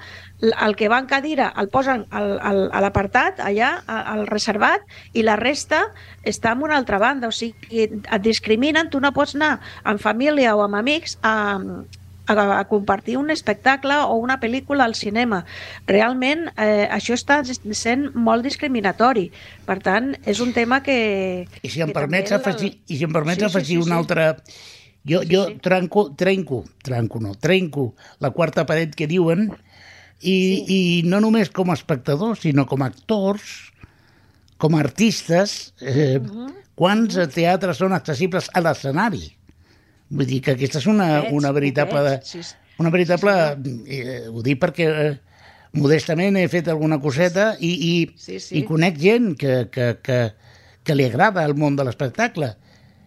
[0.45, 4.85] el que va en cadira el posen al, al, a l'apartat, allà, al reservat,
[5.17, 5.87] i la resta
[6.29, 9.57] està en una altra banda, o sigui, et discriminen, tu no pots anar
[9.89, 11.57] amb família o amb amics a,
[12.31, 15.45] a, a compartir un espectacle o una pel·lícula al cinema.
[15.87, 19.31] Realment eh, això està sent molt discriminatori.
[19.67, 20.99] Per tant, és un tema que...
[21.63, 23.97] I si em permets afegir, i si em permets sí, afegir sí, sí, un sí.
[23.97, 24.29] altre...
[25.01, 25.57] Jo, sí, jo sí.
[25.65, 29.47] Trenco, trenco, trenco no, trenco la quarta paret que diuen
[30.21, 30.65] i, sí.
[30.69, 33.71] i no només com a espectadors, sinó com a actors,
[34.61, 36.53] com a artistes, eh, uh -huh.
[36.77, 37.33] quants uh -huh.
[37.33, 39.40] teatres són accessibles a l'escenari?
[40.11, 42.19] Vull dir que aquesta és una, una veritable...
[42.27, 42.43] Sí,
[42.83, 43.35] una veritable...
[43.87, 45.11] Eh, ho dic perquè eh,
[45.79, 48.59] modestament he fet alguna coseta i, i, sí, sí.
[48.59, 50.19] i conec gent que, que, que,
[50.83, 52.55] que li agrada el món de l'espectacle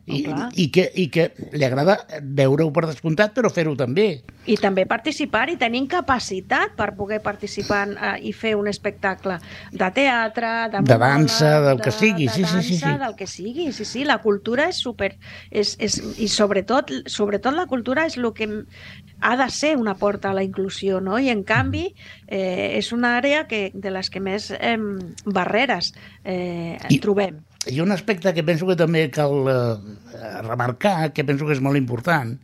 [0.06, 4.08] i, oh, i, que, i que li agrada veure-ho per descomptat, però fer-ho també.
[4.52, 9.38] I també participar i tenint capacitat per poder participar uh, i fer un espectacle
[9.72, 12.98] de teatre, de, de dansa, del de, que sigui, de sí, dansa, sí, sí, sí.
[13.06, 15.14] del que sigui, sí, sí, la cultura és super...
[15.50, 18.50] És, és, I sobretot, sobretot la cultura és el que
[19.24, 21.16] ha de ser una porta a la inclusió, no?
[21.16, 21.86] I en canvi
[22.28, 24.76] eh, és una àrea que, de les que més eh,
[25.24, 25.94] barreres
[26.26, 27.40] eh, I, trobem.
[27.72, 29.76] I un aspecte que penso que també cal eh,
[30.44, 32.36] remarcar, que penso que és molt important,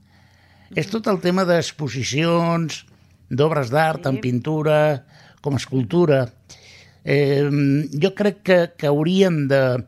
[0.78, 2.86] és tot el tema d'exposicions,
[3.30, 4.10] d'obres d'art, Sí.
[4.10, 5.06] en pintura,
[5.42, 6.32] com a escultura.
[7.04, 7.50] Eh,
[7.94, 9.86] jo crec que, que haurien de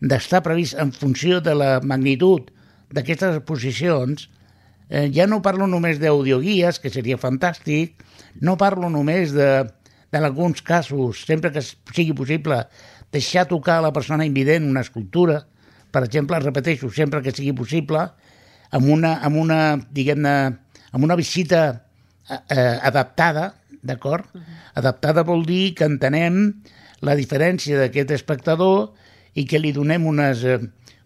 [0.00, 2.48] d'estar previst en funció de la magnitud
[2.90, 4.30] d'aquestes exposicions.
[4.88, 8.00] Eh, ja no parlo només d'audioguies, que seria fantàstic,
[8.40, 9.68] no parlo només de,
[10.10, 12.64] de alguns casos, sempre que sigui possible,
[13.12, 15.44] deixar tocar a la persona invident una escultura,
[15.90, 18.06] per exemple, repeteixo, sempre que sigui possible,
[18.70, 20.34] amb una, amb una diguem-ne,
[20.92, 21.62] amb una visita
[22.28, 24.26] eh, eh, adaptada, d'acord?
[24.34, 24.58] Uh -huh.
[24.74, 26.62] Adaptada vol dir que entenem
[27.00, 28.92] la diferència d'aquest espectador
[29.34, 30.60] i que li donem unes eh,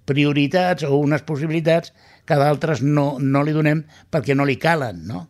[0.05, 1.93] prioritats o unes possibilitats
[2.25, 5.29] que d'altres no, no li donem perquè no li calen, no?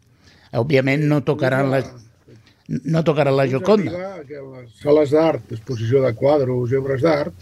[0.52, 1.82] Òbviament no tocaran la,
[2.68, 3.92] no tocaran la Joconda.
[4.26, 7.32] Que les sales d'art, d'exposició de quadros i obres d'art,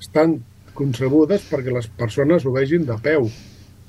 [0.00, 0.38] estan
[0.74, 3.28] concebudes perquè les persones ho vegin de peu,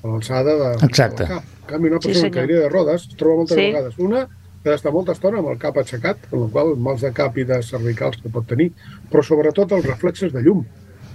[0.02, 1.24] a l'alçada de, Exacte.
[1.26, 1.44] del cap.
[1.60, 2.46] En canvi, una persona sí, senyor.
[2.48, 3.66] que de rodes es troba moltes Sí.
[3.70, 3.98] vegades.
[3.98, 4.26] Una
[4.62, 7.36] que ha d'estar molta estona amb el cap aixecat, amb la qual mals de cap
[7.38, 8.72] i de cervicals que pot tenir,
[9.10, 10.64] però sobretot els reflexes de llum,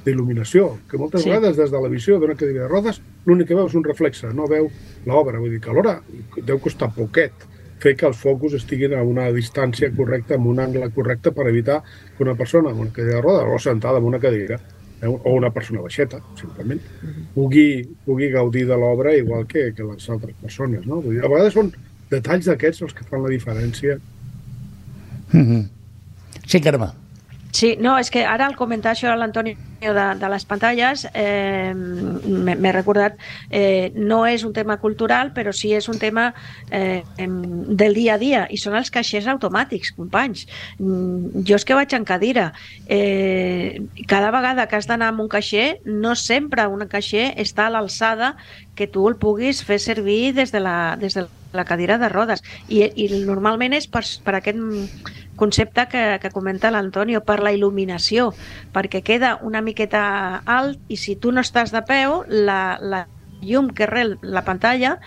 [0.06, 1.26] d'il·luminació, que moltes Sí.
[1.26, 1.30] sí.
[1.34, 4.32] vegades des de la visió d'una cadira de rodes l'únic que veu és un reflexe,
[4.34, 4.70] no veu
[5.06, 5.40] l'obra.
[5.40, 6.02] Vull dir que alhora
[6.46, 7.32] deu costar poquet
[7.84, 11.82] fer que els focus estiguin a una distància correcta, amb un angle correcte per evitar
[11.84, 14.60] que una persona amb una cadira de rodes o sentada en una cadira
[15.02, 16.82] eh, o una persona baixeta, simplement,
[17.36, 17.68] pugui,
[18.06, 20.86] pugui gaudir de l'obra igual que, que les altres persones.
[20.88, 21.02] No?
[21.02, 21.74] Vull dir, a vegades són
[22.12, 24.00] detalls d'aquests els que fan la diferència.
[25.32, 25.66] Mm -hmm.
[26.46, 27.05] Sí, Carme.
[27.56, 31.72] Sí, no, és que ara al comentar això a l'Antonio de, de les pantalles eh,
[31.72, 33.16] m'he recordat
[33.48, 36.26] eh, no és un tema cultural però sí és un tema
[36.68, 40.44] eh, del dia a dia i són els caixers automàtics, companys.
[40.82, 42.50] Mm, jo és que vaig en cadira.
[42.92, 43.80] Eh,
[44.12, 48.36] cada vegada que has d'anar amb un caixer no sempre un caixer està a l'alçada
[48.76, 52.44] que tu el puguis fer servir des de la, des de la cadira de rodes.
[52.68, 54.60] I, i normalment és per, per aquest
[55.36, 58.32] concepte que, que comenta l'Antonio, per la il·luminació,
[58.74, 63.06] perquè queda una miqueta alt i si tu no estàs de peu, la, la
[63.42, 64.98] llum que rel la pantalla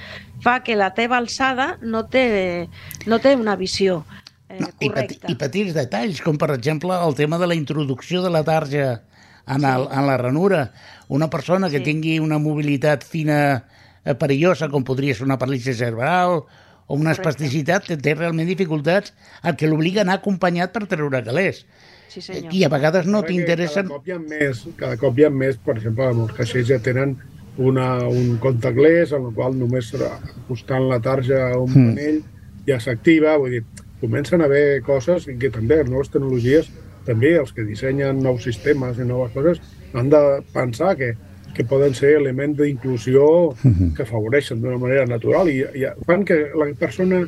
[0.44, 2.68] fa que la teva alçada no té,
[3.06, 4.04] no té una visió
[4.48, 5.32] eh, No, i, peti, correcta.
[5.32, 9.00] I petits detalls, com per exemple el tema de la introducció de la tarja
[9.48, 10.70] en, el, en la ranura.
[11.08, 11.84] Una persona que Sí.
[11.88, 13.64] tingui una mobilitat fina
[14.04, 16.44] eh, perillosa, com podria ser una paràlisi cerebral
[16.88, 19.12] o una espasticitat, que té realment dificultats,
[19.44, 21.62] el que l'obliga a anar acompanyat per treure calés.
[22.08, 22.54] Sí, senyor.
[22.56, 23.90] I a vegades no t'interessen...
[23.90, 26.78] Cada cop hi ha més, cada cop hi ha més, per exemple, molts caixers ja
[26.80, 27.18] tenen
[27.60, 31.92] una, un contactless en el qual només acostant la tarja a un Mm.
[31.92, 32.22] panell
[32.68, 33.64] ja s'activa, vull dir,
[34.00, 36.70] comencen a haver coses que també les noves tecnologies,
[37.04, 39.60] també els que dissenyen nous sistemes i noves coses,
[39.92, 40.20] han de
[40.54, 41.14] pensar que,
[41.54, 43.54] que poden ser elements d'inclusió
[43.96, 47.24] que afavoreixen d'una manera natural i, i fan que la persona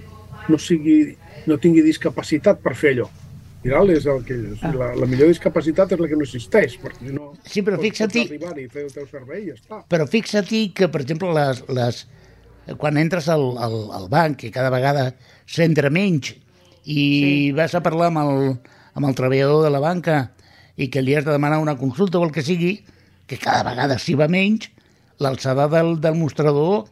[0.48, 3.08] no, sigui, no tingui discapacitat per fer allò.
[3.60, 4.62] Al final és el que és.
[4.72, 8.00] La, la millor discapacitat és la que no existeix, perquè si no Sí, però pots-
[8.06, 9.82] arribar i fer el teu servei i ja està.
[9.90, 12.06] Però fixa't que, per exemple, les, les,
[12.80, 15.10] quan entres al, al, al banc, que cada vegada
[15.44, 16.32] s'entra menys,
[16.84, 17.52] i sí.
[17.52, 18.54] vas a parlar amb el,
[18.94, 20.20] amb el treballador de la banca
[20.80, 22.78] i que li has de demanar una consulta o el que sigui,
[23.30, 24.68] que cada vegada s'hi va menys,
[25.22, 26.88] l'alçada del, del mostrador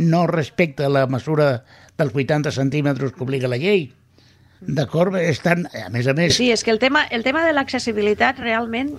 [0.00, 1.58] no respecta la mesura
[2.00, 3.90] dels 80 centímetres que obliga la llei.
[4.62, 5.16] D'acord?
[5.18, 6.36] Estan, a més a més...
[6.38, 8.92] Sí, és que el tema, el tema de l'accessibilitat realment,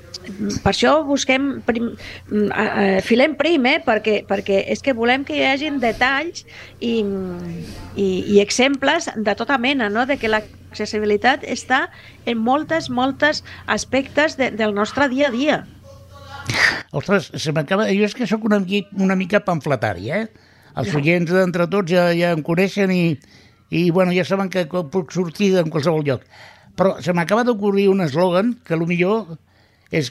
[0.59, 1.93] per això busquem, prim,
[2.35, 6.43] eh, filem prim, eh, perquè, perquè és que volem que hi hagin detalls
[6.83, 6.97] i,
[7.95, 10.03] i, i exemples de tota mena, no?
[10.05, 11.85] de que l'accessibilitat està
[12.27, 15.63] en moltes, moltes aspectes de, del nostre dia a dia.
[16.93, 17.87] Ostres, se m'acaba...
[17.89, 18.61] Jo és que sóc una,
[19.01, 20.25] una mica pamfletari, eh?
[20.77, 23.17] Els oients d'entre tots ja, ja em coneixen i,
[23.73, 26.25] i bueno, ja saben que puc sortir en qualsevol lloc.
[26.77, 29.35] Però se m'acaba d'ocorrir un eslògan que millor
[29.93, 30.09] és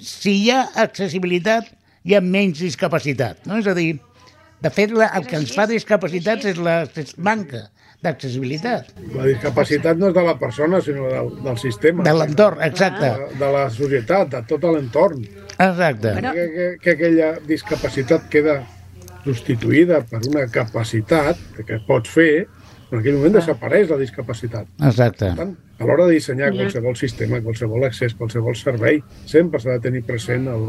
[0.00, 1.68] si hi ha accessibilitat,
[2.04, 3.44] hi ha menys discapacitat.
[3.48, 3.58] No?
[3.60, 3.98] És a dir,
[4.60, 6.82] de fet, la, el que ens fa discapacitats és la
[7.24, 7.68] manca
[8.04, 8.92] d'accessibilitat.
[9.16, 12.06] La discapacitat no és de la persona, sinó del, del sistema.
[12.06, 13.10] De l'entorn, exacte.
[13.10, 15.24] de, de la societat, de tot l'entorn.
[15.58, 16.12] Exacte.
[16.12, 16.32] Bueno.
[16.32, 18.60] Que, que, que aquella discapacitat queda
[19.24, 22.46] substituïda per una capacitat que pots fer,
[22.88, 24.68] en aquell moment desapareix la discapacitat.
[24.80, 25.32] Exacte.
[25.32, 29.84] Per tant, a l'hora de dissenyar qualsevol sistema, qualsevol accés, qualsevol servei, sempre s'ha de
[29.84, 30.64] tenir present el,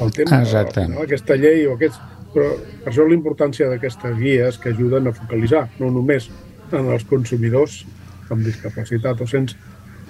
[0.00, 0.42] el tema.
[0.44, 0.84] Exacte.
[0.84, 2.00] Final, aquesta llei o aquests...
[2.30, 2.46] Però
[2.84, 6.28] per això la importància d'aquestes guies que ajuden a focalitzar, no només
[6.70, 7.80] en els consumidors
[8.30, 9.56] amb discapacitat o sense,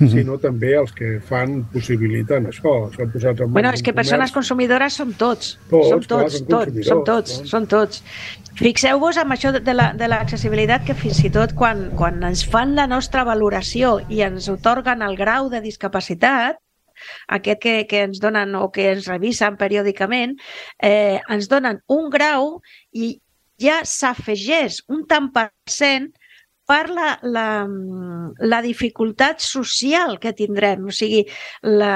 [0.07, 0.13] -huh.
[0.13, 2.91] sinó també els que fan, possibiliten això.
[2.91, 5.59] això posat en bueno, és que persones consumidores som tots.
[5.71, 7.51] tots som tots, clar, tots, som tots, doncs.
[7.51, 8.03] som tots.
[8.55, 12.87] Fixeu-vos amb això de l'accessibilitat la, que fins i tot quan, quan ens fan la
[12.87, 16.57] nostra valoració i ens otorguen el grau de discapacitat,
[17.29, 20.37] aquest que, que ens donen o que ens revisen periòdicament,
[20.83, 22.61] eh, ens donen un grau
[22.93, 23.21] i
[23.61, 26.11] ja s'afegeix un tant per cent
[26.71, 27.47] per la, la,
[28.53, 30.87] la dificultat social que tindrem.
[30.87, 31.25] O sigui,
[31.67, 31.95] la,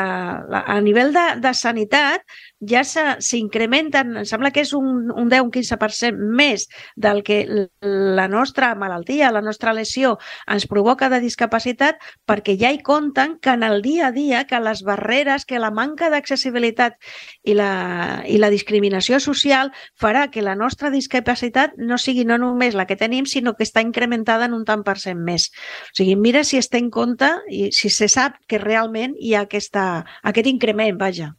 [0.51, 2.25] la, a nivell de, de sanitat
[2.61, 9.33] ja s'incrementen, em sembla que és un, un 10-15% més del que la nostra malaltia,
[9.35, 10.17] la nostra lesió
[10.51, 14.61] ens provoca de discapacitat perquè ja hi compten que en el dia a dia que
[14.61, 16.97] les barreres, que la manca d'accessibilitat
[17.43, 22.75] i, la, i la discriminació social farà que la nostra discapacitat no sigui no només
[22.75, 25.51] la que tenim, sinó que està incrementada en un tant per cent més.
[25.91, 29.35] O sigui, mira si es té en compte i si se sap que realment hi
[29.35, 31.35] ha aquesta, aquest increment, vaja.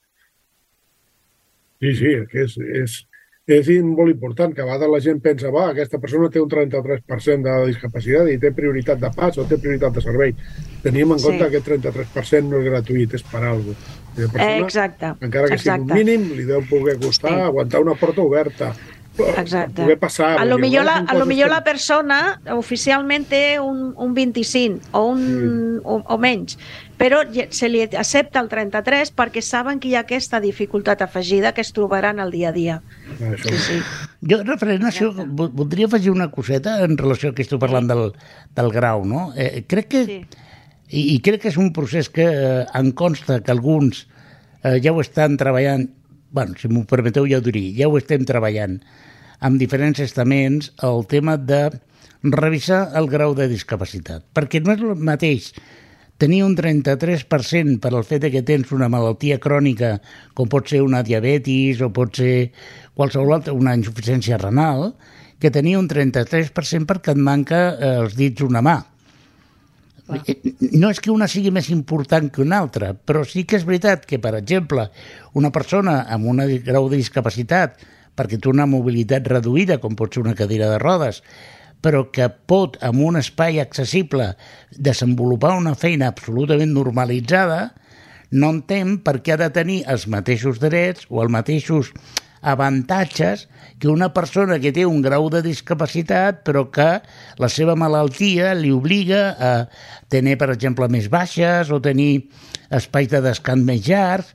[1.81, 2.95] Sí, sí, que és, és,
[3.45, 7.45] és molt important, que a vegades la gent pensa va, aquesta persona té un 33%
[7.45, 10.33] de discapacitat i té prioritat de pas o té prioritat de servei.
[10.85, 11.27] Tenim en sí.
[11.27, 14.01] compte que aquest 33% no és gratuït, és per alguna cosa.
[14.15, 15.13] Persona, exacte.
[15.27, 15.81] Encara que exacte.
[15.83, 17.47] sigui un mínim, li deu poder costar sí.
[17.49, 18.71] aguantar una porta oberta,
[19.17, 19.81] Exacte.
[19.81, 20.39] poder passar.
[20.39, 21.53] A lo millor, la, a lo millor que...
[21.53, 25.81] la persona oficialment té un, un 25 o, un, sí.
[25.83, 26.57] o, o menys,
[26.97, 31.63] però se li accepta el 33 perquè saben que hi ha aquesta dificultat afegida que
[31.65, 32.79] es trobaran al dia a dia.
[33.19, 33.51] Això.
[33.51, 33.79] Sí, sí.
[34.31, 38.07] Jo, referent a això, voldria afegir una coseta en relació a que estic parlant del,
[38.55, 39.29] del grau, no?
[39.35, 40.05] Eh, crec que...
[40.09, 40.19] Sí.
[40.85, 44.05] I, I crec que és un procés que eh, en consta que alguns
[44.61, 45.87] eh, ja ho estan treballant,
[46.31, 48.77] bueno, si m'ho permeteu ja ho diré, ja ho estem treballant,
[49.41, 51.63] amb diferents estaments el tema de
[52.23, 55.51] revisar el grau de discapacitat, perquè no és el mateix
[56.17, 59.97] tenir un 33% per al fet que tens una malaltia crònica,
[60.33, 62.51] com pot ser una diabetis o pot ser
[62.95, 64.93] qualsevol altra, una insuficiència renal,
[65.39, 68.77] que tenir un 33% perquè et manca eh, els dits una mà.
[70.05, 70.21] Ah.
[70.77, 74.05] No és que una sigui més important que una altra, però sí que és veritat
[74.05, 74.87] que, per exemple,
[75.33, 77.81] una persona amb un grau de discapacitat
[78.15, 81.23] perquè té una mobilitat reduïda, com pot ser una cadira de rodes,
[81.85, 84.31] però que pot, amb un espai accessible,
[84.73, 87.75] desenvolupar una feina absolutament normalitzada,
[88.33, 91.91] no entén per què ha de tenir els mateixos drets o els mateixos
[92.45, 93.45] avantatges
[93.81, 96.89] que una persona que té un grau de discapacitat però que
[97.41, 99.53] la seva malaltia li obliga a
[100.13, 102.27] tenir, per exemple, més baixes o tenir
[102.73, 104.33] espais de descans més llargs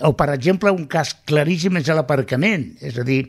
[0.00, 2.68] o, per exemple, un cas claríssim és l'aparcament.
[2.84, 3.24] És a dir,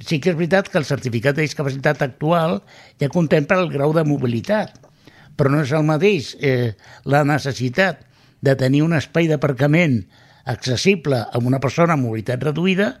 [0.00, 2.60] sí que és veritat que el certificat de discapacitat actual
[3.00, 4.72] ja contempla el grau de mobilitat,
[5.36, 8.02] però no és el mateix eh, la necessitat
[8.40, 10.02] de tenir un espai d'aparcament
[10.48, 12.94] accessible a una persona amb mobilitat reduïda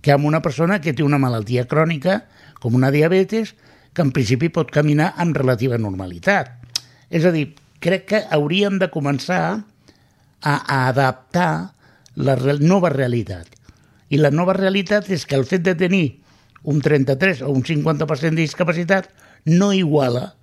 [0.00, 2.24] que amb una persona que té una malaltia crònica,
[2.60, 3.54] com una diabetes,
[3.92, 6.52] que en principi pot caminar amb relativa normalitat.
[7.10, 7.48] És a dir,
[7.80, 11.72] crec que hauríem de començar a, a adaptar
[12.16, 13.48] la nova realitat.
[14.08, 16.06] I la nova realitat és que el fet de tenir
[16.66, 19.08] un 33 o un 50% de discapacitat
[19.46, 20.34] no iguala,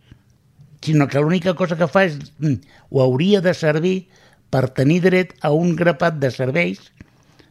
[0.81, 4.07] sinó que l'única cosa que fa és, mm, o hauria de servir
[4.49, 6.79] per tenir dret a un grapat de serveis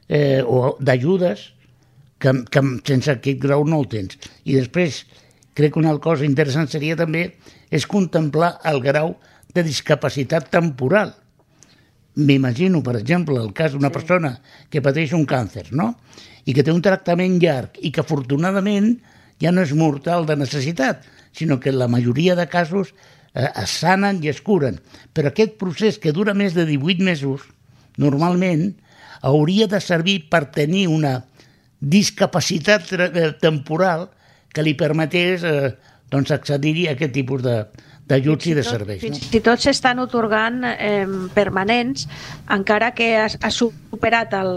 [0.09, 1.53] eh, o d'ajudes
[2.19, 4.17] que, que sense aquest grau no el tens.
[4.45, 5.05] I després,
[5.53, 7.35] crec que una cosa interessant seria també
[7.71, 9.17] és contemplar el grau
[9.53, 11.13] de discapacitat temporal
[12.15, 13.97] m'imagino, per exemple, el cas d'una sí.
[13.97, 14.33] persona
[14.71, 15.95] que pateix un càncer, no?
[16.45, 18.97] I que té un tractament llarg i que afortunadament
[19.43, 21.03] ja no és mortal de necessitat,
[21.33, 22.93] sinó que la majoria de casos
[23.35, 24.81] eh, es sanen i es curen.
[25.15, 27.47] Però aquest procés que dura més de 18 mesos,
[27.99, 28.73] normalment,
[29.23, 31.21] hauria de servir per tenir una
[31.81, 34.09] discapacitat eh, temporal
[34.53, 35.73] que li permetés eh,
[36.13, 37.57] doncs accedir a aquest tipus de,
[38.07, 39.03] d'ajuts i de serveis.
[39.03, 39.31] Fins no?
[39.39, 42.07] i tot s'estan otorgant eh, permanents,
[42.53, 44.53] encara que ha, ha superat el,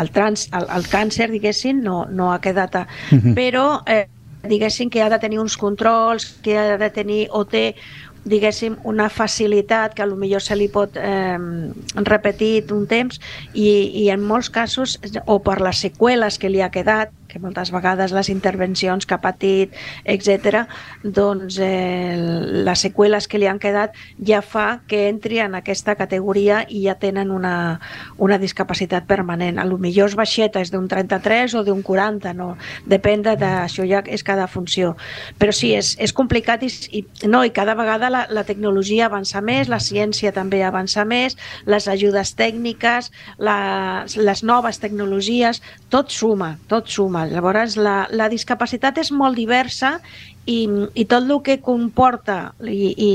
[0.00, 2.76] el, trans, el, el càncer, diguéssim, no, no ha quedat...
[2.76, 2.86] A...
[3.10, 3.34] Uh -huh.
[3.34, 4.08] Però, eh,
[4.42, 7.74] diguéssim, que ha de tenir uns controls, que ha de tenir o té
[8.24, 11.38] diguéssim, una facilitat que millor se li pot eh,
[12.06, 13.18] repetir un temps
[13.52, 17.72] i, i en molts casos, o per les seqüeles que li ha quedat, que moltes
[17.72, 19.72] vegades les intervencions que ha patit,
[20.04, 20.66] etc,
[21.02, 22.16] doncs eh,
[22.66, 26.98] les seqüeles que li han quedat ja fa que entri en aquesta categoria i ja
[27.00, 27.80] tenen una,
[28.18, 29.58] una discapacitat permanent.
[29.58, 32.52] A lo millor és baixeta, és d'un 33 o d'un 40, no?
[32.86, 34.94] depèn de, això ja és cada funció.
[35.40, 39.40] Però sí, és, és complicat i, i, no, i cada vegada la, la tecnologia avança
[39.44, 45.62] més, la ciència també avança més, les ajudes tècniques, la, les noves tecnologies,
[45.92, 47.21] tot suma, tot suma.
[47.30, 49.96] Llavors, la, la discapacitat és molt diversa
[50.46, 53.10] i, i tot el que comporta i, i,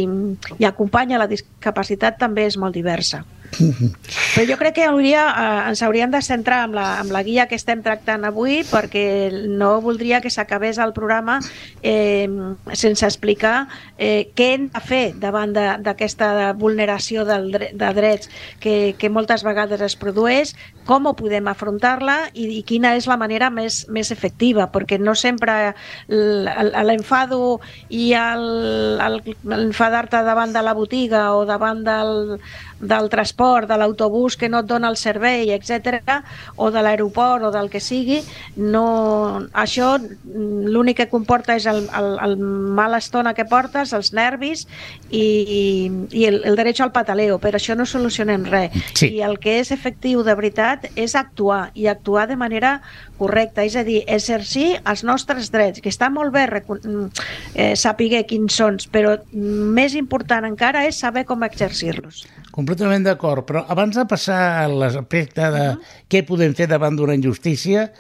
[0.57, 3.23] i acompanya la discapacitat també és molt diversa.
[3.57, 7.47] Però jo crec que hauria, eh, ens hauríem de centrar amb la, amb la guia
[7.47, 11.39] que estem tractant avui perquè no voldria que s'acabés el programa
[11.81, 12.27] eh,
[12.73, 13.67] sense explicar
[13.97, 18.29] eh, què hem de fer davant d'aquesta vulneració del, de drets
[18.61, 20.53] que, que moltes vegades es produeix,
[20.87, 25.15] com ho podem afrontar-la i, i quina és la manera més, més efectiva, perquè no
[25.17, 25.73] sempre
[26.07, 32.37] l'enfado i l'enfadar-te davant de la botiga o davant del,
[32.80, 36.21] del transport, de l'autobús que no et dona el servei, etc,
[36.55, 38.21] o de l'aeroport o del que sigui,
[38.57, 44.65] no, això l'únic que comporta és el, el, el mala estona que portes, els nervis
[45.09, 45.63] i, i,
[46.11, 48.75] i el, el dret al pataleo, però això no solucionem res.
[48.97, 49.11] Sí.
[49.17, 52.78] I el que és efectiu de veritat és actuar, i actuar de manera
[53.17, 58.53] correcta, és a dir, exercir els nostres drets, que està molt bé eh, saber quins
[58.53, 62.25] són, però més important encara és saber com exercir-los.
[62.57, 65.81] Completament d'acord, però abans de passar a l'aspecte de uh -huh.
[66.09, 67.91] què podem fer davant d'una injustícia,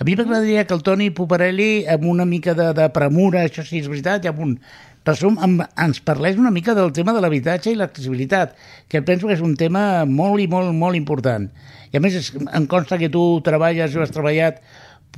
[0.00, 3.78] a mi m'agradaria que el Toni Poparelli, amb una mica de, de premura, això sí
[3.78, 4.58] és veritat, i amb un
[5.04, 8.56] resum, amb, ens parlés una mica del tema de l'habitatge i l'accessibilitat,
[8.88, 11.50] que penso que és un tema molt i molt, molt important.
[11.92, 14.62] I a més, és, em consta que tu treballes o has treballat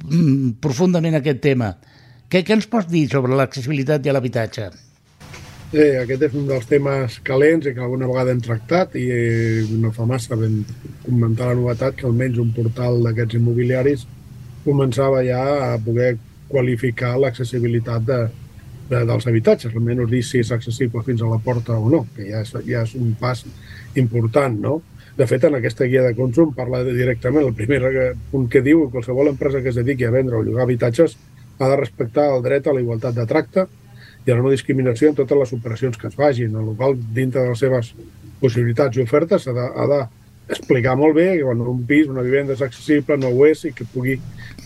[0.05, 1.77] mm, profundament aquest tema.
[2.29, 4.92] Què, què ens pots dir sobre l'accessibilitat i l'habitatge?
[5.73, 9.07] Sí, aquest és un dels temes calents i que alguna vegada hem tractat i
[9.81, 10.59] no fa massa vam
[11.07, 14.05] comentar la novetat que almenys un portal d'aquests immobiliaris
[14.67, 16.11] començava ja a poder
[16.51, 18.21] qualificar l'accessibilitat de,
[18.91, 22.29] de, dels habitatges, almenys dir si és accessible fins a la porta o no, que
[22.29, 23.41] ja és, ja és un pas
[23.97, 24.83] important, no?
[25.17, 29.33] De fet, en aquesta guia de consum parla directament, el primer punt que diu qualsevol
[29.33, 31.17] empresa que es dediqui a vendre o llogar habitatges
[31.59, 33.71] ha de respectar el dret a la igualtat de tracte,
[34.27, 37.43] i a la no discriminació en totes les operacions que es en el qual, dintre
[37.43, 37.95] de les seves
[38.41, 42.63] possibilitats i ofertes, ha d'explicar de, molt bé que quan un pis, una vivenda és
[42.63, 44.19] accessible, no ho és, i que pugui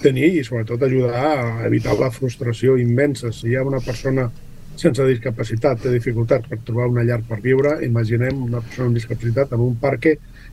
[0.03, 3.33] tenir i sobretot ajudar a evitar la frustració immensa.
[3.33, 4.31] Si hi ha una persona
[4.77, 9.55] sense discapacitat té dificultats per trobar una llar per viure, imaginem una persona amb discapacitat
[9.57, 10.11] en un parc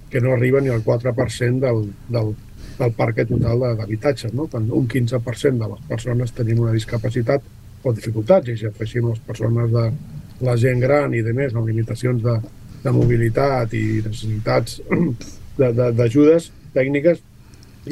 [0.09, 2.31] que no arriba ni al 4% del, del,
[2.77, 4.31] del parc total d'habitatges.
[4.37, 4.47] No?
[4.47, 7.43] Quan un 15% de les persones tenim una discapacitat
[7.83, 9.85] o dificultats, i si afegim les persones de
[10.43, 12.37] la gent gran i de més amb limitacions de,
[12.83, 14.79] de mobilitat i necessitats
[15.59, 17.21] d'ajudes tècniques,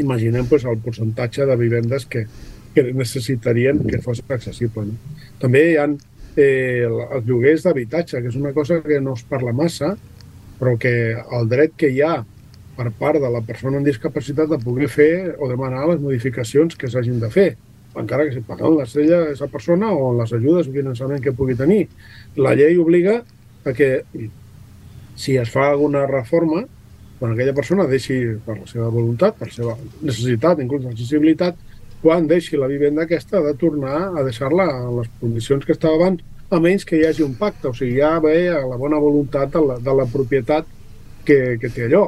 [0.01, 2.25] imaginem pues, el percentatge de vivendes que,
[2.75, 4.87] que necessitarien que fos accessible.
[4.87, 5.19] No?
[5.41, 9.53] També hi ha eh, els lloguers d'habitatge, que és una cosa que no es parla
[9.53, 9.95] massa,
[10.59, 12.21] però que el dret que hi ha
[12.77, 16.89] per part de la persona amb discapacitat de poder fer o demanar les modificacions que
[16.89, 17.49] s'hagin de fer
[17.99, 21.57] encara que si pagant l'estrella a aquesta persona o les ajudes o finançament que pugui
[21.59, 21.87] tenir.
[22.37, 23.19] La llei obliga
[23.65, 23.91] a que
[25.15, 26.63] si es fa alguna reforma,
[27.19, 31.59] quan aquella persona deixi per la seva voluntat, per la seva necessitat, inclús l'accessibilitat,
[32.01, 35.99] quan deixi la vivenda aquesta ha de tornar a deixar-la en les condicions que estava
[35.99, 38.97] abans, a menys que hi hagi un pacte, o sigui, ja ve a la bona
[38.99, 40.65] voluntat de la, de la propietat
[41.27, 42.07] que, que té allò.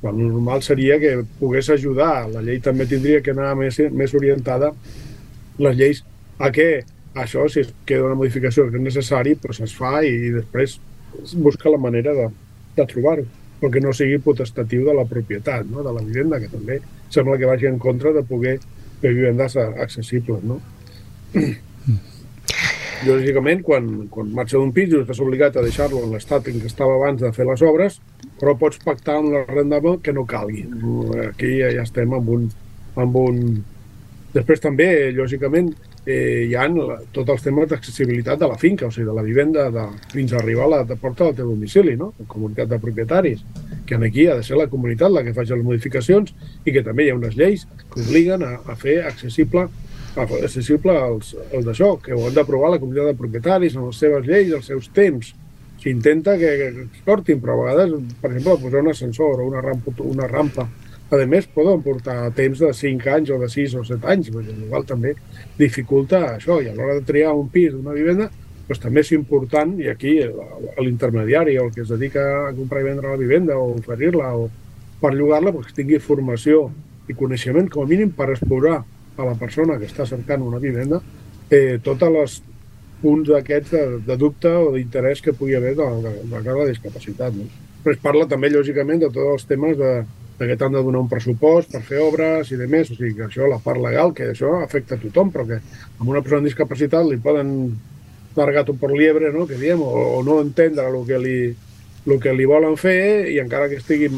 [0.00, 4.72] Quan normal seria que pogués ajudar, la llei també tindria que anar més, més orientada
[5.58, 6.02] les lleis
[6.38, 6.68] a què
[7.14, 10.78] això, si es queda una modificació que és necessari, doncs es fa i després
[11.22, 12.28] es busca la manera de,
[12.74, 13.26] de trobar-ho,
[13.60, 15.84] perquè no sigui potestatiu de la propietat, no?
[15.86, 16.80] de la vivenda, que també
[17.14, 18.56] sembla que vagi en contra de poder
[19.00, 20.42] fer vivendes accessibles.
[20.42, 20.58] No?
[23.04, 26.96] Lògicament, quan, quan marxa d'un pis estàs obligat a deixar-lo en l'estat en què estava
[26.96, 28.00] abans de fer les obres,
[28.40, 30.64] però pots pactar amb l'arrendament que no calgui.
[31.28, 32.48] Aquí ja estem amb un,
[32.98, 33.40] amb un
[34.34, 35.68] Després també, lògicament,
[36.04, 36.66] eh, hi ha
[37.14, 40.40] tots els temes d'accessibilitat de la finca, o sigui, de la vivenda, de, fins a
[40.40, 42.12] arribar a la de porta del teu domicili, no?
[42.18, 43.44] la comunitat de propietaris,
[43.86, 47.06] que aquí ha de ser la comunitat la que faci les modificacions i que també
[47.06, 49.68] hi ha unes lleis que obliguen a, a fer accessible
[50.16, 53.98] a accessible els, els d'això, que ho han d'aprovar la comunitat de propietaris en les
[53.98, 55.32] seves lleis, els seus temps.
[55.82, 59.62] S'intenta que, que es portin, però a vegades, per exemple, posar un ascensor o una
[59.62, 60.68] rampa, una rampa
[61.22, 64.86] a més poden portar temps de 5 anys o de 6 o 7 anys, igual
[64.88, 65.14] també
[65.58, 68.30] dificulta això, i a l'hora de triar un pis, una vivenda,
[68.68, 70.16] doncs també és important, i aquí
[70.80, 74.48] l'intermediari o el que es dedica a comprar i vendre la vivenda o oferir-la o
[75.02, 76.70] per llogar-la, doncs tingui formació
[77.08, 78.80] i coneixement, com a mínim, per explorar
[79.16, 81.02] a la persona que està cercant una vivenda
[81.50, 82.40] eh, totes les
[83.02, 87.36] punts d'aquests de, de dubte o d'interès que pugui haver de, de, de la discapacitat.
[87.36, 87.46] No?
[87.84, 89.92] Però es parla també, lògicament, de tots els temes de,
[90.38, 93.14] de que t'han de donar un pressupost per fer obres i de més, o sigui
[93.18, 96.42] que això, la part legal, que això afecta a tothom, però que amb una persona
[96.42, 97.52] amb discapacitat li poden
[98.34, 99.46] dar gato per liebre, no?
[99.46, 101.36] que diem, o, o no entendre el que, li,
[102.06, 104.10] el que li volen fer i encara que estigui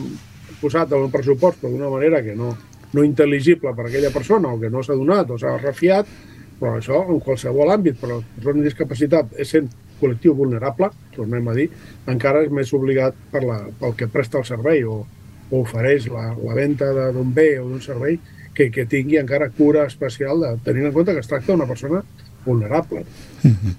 [0.63, 2.55] posat en un pressupost d'una manera que no,
[2.97, 6.09] no intel·ligible per a aquella persona o que no s'ha donat o s'ha refiat,
[6.57, 9.69] però això en qualsevol àmbit, però la persona amb discapacitat essent
[10.01, 11.69] col·lectiu vulnerable, tornem a dir,
[12.09, 15.03] encara és més obligat per la, pel que presta el servei o,
[15.51, 18.19] o ofereix la, la venda d'un bé o d'un servei
[18.57, 22.03] que, que tingui encara cura especial de, tenint en compte que es tracta d'una persona
[22.47, 23.05] vulnerable.
[23.43, 23.75] Mm -hmm.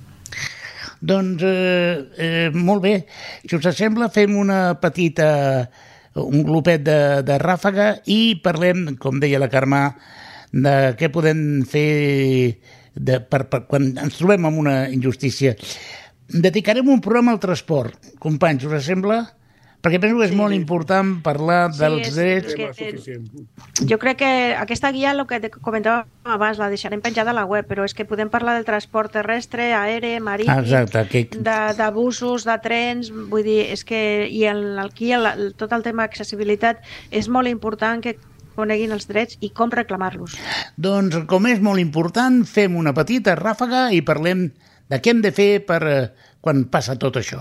[1.00, 3.06] Doncs eh, eh, molt bé.
[3.46, 5.70] Si us sembla, fem una petita
[6.18, 9.92] un glopet de, de ràfaga i parlem, com deia la Carme,
[10.52, 12.58] de què podem fer
[12.96, 15.56] de, per, per, quan ens trobem amb una injustícia.
[16.28, 18.16] Dedicarem un programa al transport.
[18.20, 19.22] Companys, us sembla?
[19.88, 20.36] Perquè penso que és sí.
[20.36, 22.56] molt important parlar sí, dels drets...
[22.60, 27.46] Que, jo crec que aquesta guia, el que comentàvem abans, la deixarem penjada a la
[27.48, 31.22] web, però és que podem parlar del transport terrestre, aeri, marítim, Exacte, que...
[31.40, 35.86] d'abusos, de, de trens, vull dir, és que i el, aquí el, el, tot el
[35.86, 36.84] tema d'accessibilitat
[37.16, 38.18] és molt important que
[38.58, 40.36] coneguin els drets i com reclamar-los.
[40.76, 44.50] Doncs, com és molt important, fem una petita ràfaga i parlem
[44.92, 46.04] de què hem de fer per eh,
[46.44, 47.40] quan passa tot això.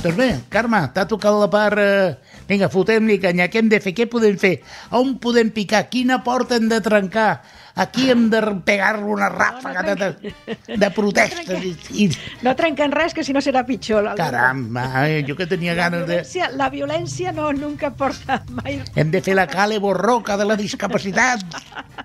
[0.00, 1.76] Doncs bé, Carme, t'ha tocat la part...
[1.76, 3.92] Eh, vinga, fotem-li canya, què hem de fer?
[3.92, 4.54] Què podem fer?
[4.96, 5.82] On podem picar?
[5.92, 7.42] Quina porta hem de trencar?
[7.74, 11.48] Aquí hem de pegar-lo una ràfaga no, no de, de protestes.
[11.48, 12.08] No trenquen, i,
[12.46, 14.08] no trenquen res, que si no serà pitjor.
[14.18, 16.20] Caramba, eh, jo que tenia la ganes de...
[16.58, 18.80] La violència no, nunca porta mai...
[18.98, 21.44] Hem de fer la cale borroca de la discapacitat.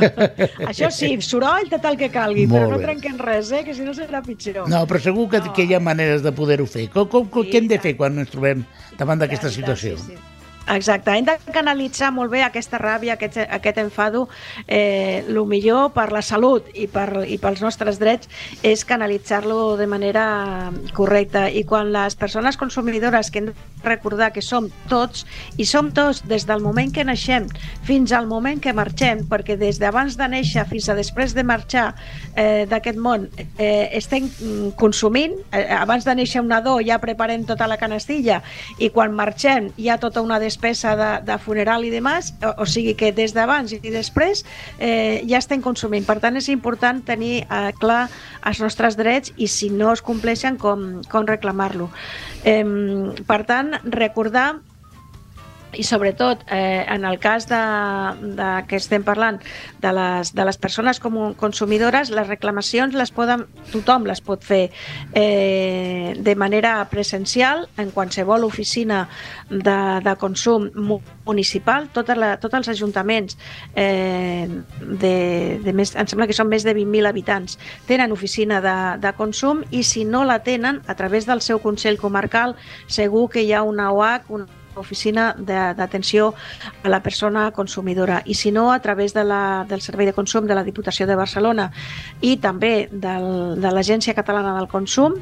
[0.70, 3.86] Això sí, soroll tot el que calgui, Molt però no trenquen res, eh, que si
[3.86, 4.64] no serà pitjor.
[4.70, 5.54] No, però segur que, no.
[5.56, 6.88] que hi ha maneres de poder-ho fer.
[6.94, 8.64] Com, com, sí, què hem de fer quan ens trobem
[8.98, 10.00] davant d'aquesta situació?
[10.00, 10.35] Sí, sí.
[10.68, 14.24] Exacte, hem de canalitzar molt bé aquesta ràbia, aquest, aquest enfado.
[14.66, 18.26] Eh, el millor per la salut i, per, i pels nostres drets
[18.66, 21.46] és canalitzar-lo de manera correcta.
[21.46, 23.54] I quan les persones consumidores, que hem de
[23.84, 25.22] recordar que som tots,
[25.54, 27.46] i som tots des del moment que naixem
[27.86, 31.92] fins al moment que marxem, perquè des d'abans de néixer fins a després de marxar
[32.34, 34.26] eh, d'aquest món eh, estem
[34.74, 38.42] consumint, eh, abans de néixer un nadó ja preparem tota la canastilla
[38.82, 42.62] i quan marxem hi ha tota una despesa despesa de, de funeral i demás, o,
[42.62, 44.42] o sigui que des d'abans i després
[44.80, 46.06] eh, ja estem consumint.
[46.08, 48.06] Per tant, és important tenir eh, clar
[48.48, 51.90] els nostres drets i si no es compleixen, com, com reclamar-lo.
[52.44, 52.64] Eh,
[53.28, 54.54] per tant, recordar
[55.76, 57.60] i sobretot eh, en el cas de,
[58.36, 59.38] de que estem parlant
[59.82, 64.70] de les, de les persones com consumidores, les reclamacions les poden, tothom les pot fer
[65.12, 69.06] eh, de manera presencial en qualsevol oficina
[69.50, 70.68] de, de consum
[71.26, 73.38] municipal, tota la, tots els ajuntaments
[73.74, 74.48] eh,
[74.80, 75.14] de,
[75.62, 79.64] de més, em sembla que són més de 20.000 habitants tenen oficina de, de consum
[79.70, 82.56] i si no la tenen, a través del seu Consell Comarcal
[82.86, 84.46] segur que hi ha una OAC, una
[84.76, 86.34] oficina d'atenció
[86.82, 88.22] a la persona consumidora.
[88.24, 91.16] I si no a través de la, del Servei de Consum de la Diputació de
[91.16, 91.70] Barcelona
[92.20, 95.14] i també del, de l'Agència Catalana del Consum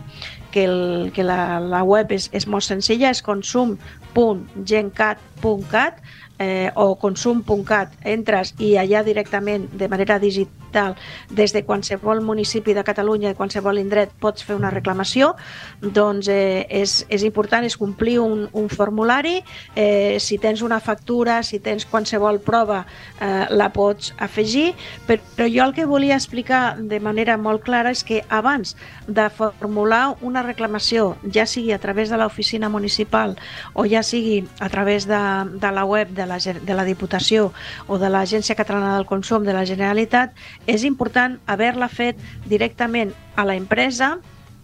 [0.54, 5.98] que, el, que la, la web és, és molt senzilla, és consum.gencat.cat
[6.38, 10.96] eh, o consum.cat entres i allà directament de manera digital
[11.30, 15.34] des de qualsevol municipi de Catalunya i qualsevol indret pots fer una reclamació.
[15.80, 19.40] Doncs eh, és, és important és complir un, un formulari.
[19.76, 22.84] Eh, si tens una factura si tens qualsevol prova
[23.20, 24.72] eh, la pots afegir.
[25.06, 28.74] Però jo el que volia explicar de manera molt clara és que abans
[29.06, 33.36] de formular una reclamació ja sigui a través de l'oficina municipal
[33.74, 35.20] o ja sigui a través de,
[35.60, 37.50] de la web de de la, de la Diputació
[37.86, 40.34] o de l'Agència Catalana del Consum de la Generalitat,
[40.66, 44.16] és important haver-la fet directament a la empresa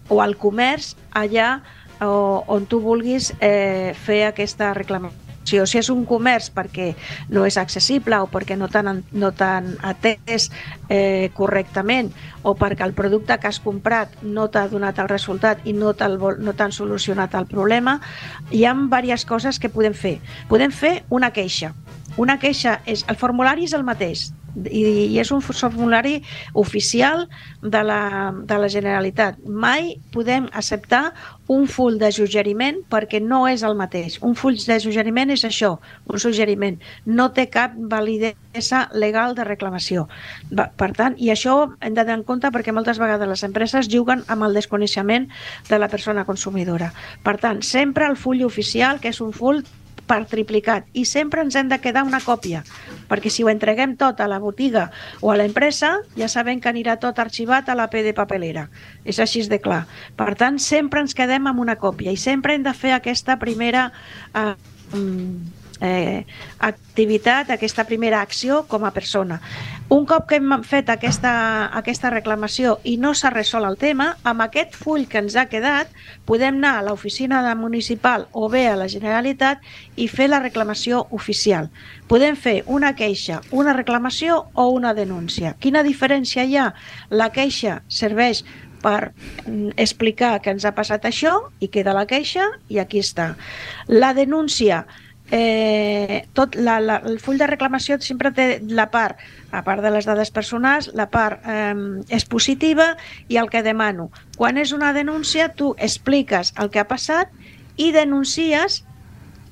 [0.09, 1.61] o al comerç allà
[2.01, 6.91] on tu vulguis eh, fer aquesta reclamació Si és un comerç perquè
[7.29, 10.49] no és accessible o perquè no t'han no atès
[10.89, 12.11] eh, correctament
[12.43, 16.17] o perquè el producte que has comprat no t'ha donat el resultat i no t'han
[16.17, 17.99] no solucionat el problema,
[18.51, 20.19] hi ha diverses coses que podem fer.
[20.49, 21.73] Podem fer una queixa.
[22.17, 23.05] Una queixa és...
[23.07, 24.81] El formulari és el mateix, i,
[25.11, 26.21] i és un formulari
[26.53, 27.27] oficial
[27.61, 29.39] de la, de la Generalitat.
[29.45, 31.11] Mai podem acceptar
[31.51, 34.17] un full de suggeriment perquè no és el mateix.
[34.23, 35.73] Un full de suggeriment és això,
[36.07, 36.79] un suggeriment.
[37.05, 40.07] No té cap validesa legal de reclamació.
[40.51, 44.25] Per tant, i això hem de tenir en compte perquè moltes vegades les empreses juguen
[44.27, 45.29] amb el desconeixement
[45.69, 46.91] de la persona consumidora.
[47.23, 49.63] Per tant, sempre el full oficial, que és un full
[50.07, 50.87] per triplicat.
[50.93, 52.63] I sempre ens hem de quedar una còpia
[53.11, 54.89] perquè si ho entreguem tot a la botiga
[55.19, 58.69] o a l'empresa ja sabem que anirà tot arxivat a la P de papelera.
[59.03, 59.85] És així de clar.
[60.15, 63.89] Per tant sempre ens quedem amb una còpia i sempre hem de fer aquesta primera
[64.35, 64.53] eh,
[65.81, 66.25] eh,
[66.59, 69.41] activitat, aquesta primera acció com a persona.
[69.91, 71.33] Un cop que hem fet aquesta,
[71.75, 75.91] aquesta reclamació i no s'ha resolt el tema, amb aquest full que ens ha quedat
[76.29, 79.59] podem anar a l'oficina municipal o bé a la Generalitat
[79.97, 81.67] i fer la reclamació oficial.
[82.07, 85.57] Podem fer una queixa, una reclamació o una denúncia.
[85.59, 86.71] Quina diferència hi ha?
[87.09, 88.45] La queixa serveix
[88.81, 89.11] per
[89.45, 93.33] mm, explicar que ens ha passat això i queda la queixa i aquí està.
[93.87, 94.85] La denúncia
[95.31, 99.17] eh, tot la, la, el full de reclamació sempre té la part,
[99.51, 102.91] a part de les dades personals, la part eh, positiva
[103.31, 104.11] i el que demano.
[104.37, 107.31] Quan és una denúncia, tu expliques el que ha passat
[107.77, 108.83] i denuncies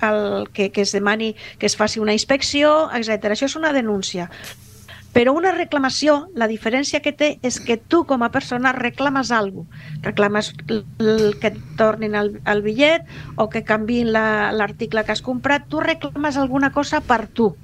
[0.04, 3.34] el que, que es demani que es faci una inspecció, etc.
[3.34, 4.30] Això és una denúncia.
[5.14, 9.66] Però una reclamació, la diferència que té és que tu com a persona reclames alguna
[9.66, 10.04] cosa.
[10.06, 15.66] Reclames que et tornin el, el bitllet o que canviïn l'article la, que has comprat.
[15.70, 17.56] Tu reclames alguna cosa per tu.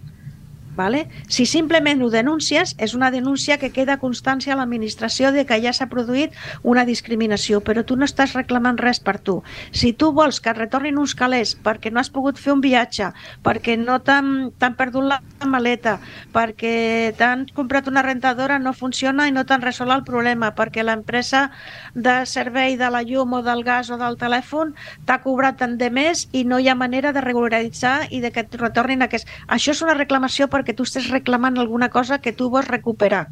[0.76, 1.08] Vale?
[1.32, 5.72] Si simplement ho denúncies, és una denúncia que queda constància a l'administració de que ja
[5.74, 9.42] s'ha produït una discriminació, però tu no estàs reclamant res per tu.
[9.72, 13.12] Si tu vols que et retornin uns calés perquè no has pogut fer un viatge,
[13.46, 15.98] perquè no t'han perdut la maleta,
[16.36, 21.50] perquè t'han comprat una rentadora, no funciona i no t'han resolt el problema, perquè l'empresa
[21.96, 24.74] de servei de la llum o del gas o del telèfon
[25.06, 28.44] t'ha cobrat tant de més i no hi ha manera de regularitzar i de que
[28.44, 29.30] et retornin aquest...
[29.48, 33.28] Això és una reclamació per perquè tu estàs reclamant alguna cosa que tu vols recuperar.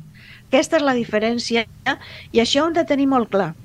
[0.51, 1.63] Aquesta és la diferència
[2.31, 3.55] i això ho hem de tenir molt clar.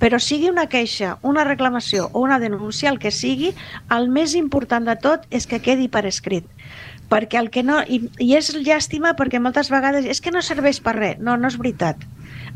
[0.00, 3.54] Però sigui una queixa, una reclamació o una denúncia, el que sigui,
[3.96, 6.44] el més important de tot és que quedi per escrit.
[7.08, 7.80] Perquè el que no...
[7.88, 11.16] I, i és llàstima perquè moltes vegades és que no serveix per res.
[11.20, 12.04] No, no és veritat.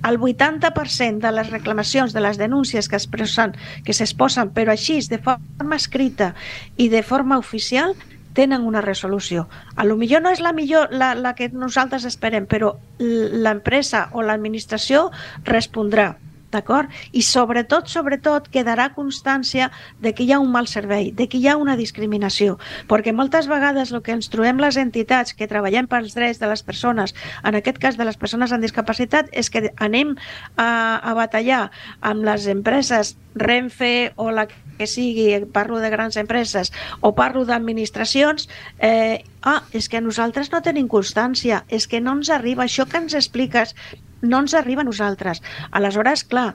[0.05, 5.21] El 80% de les reclamacions, de les denúncies que es que s'exposen, però així, de
[5.25, 6.35] forma escrita
[6.77, 7.95] i de forma oficial,
[8.35, 9.49] tenen una resolució.
[9.77, 14.23] A lo millor no és la millor la, la que nosaltres esperem, però l'empresa o
[14.23, 15.09] l'administració
[15.45, 16.15] respondrà
[16.51, 16.91] d'acord?
[17.13, 19.71] I sobretot, sobretot, quedarà constància
[20.03, 22.59] de que hi ha un mal servei, de que hi ha una discriminació,
[22.91, 26.65] perquè moltes vegades el que ens trobem les entitats que treballem pels drets de les
[26.67, 27.15] persones,
[27.45, 30.17] en aquest cas de les persones amb discapacitat, és que anem
[30.57, 31.69] a, a batallar
[32.01, 34.49] amb les empreses Renfe o la
[34.81, 36.73] que sigui, parlo de grans empreses
[37.05, 38.49] o parlo d'administracions,
[38.81, 42.97] eh, ah, és que nosaltres no tenim constància, és que no ens arriba això que
[43.03, 43.77] ens expliques,
[44.25, 45.43] no ens arriba a nosaltres.
[45.71, 46.55] Aleshores, clar,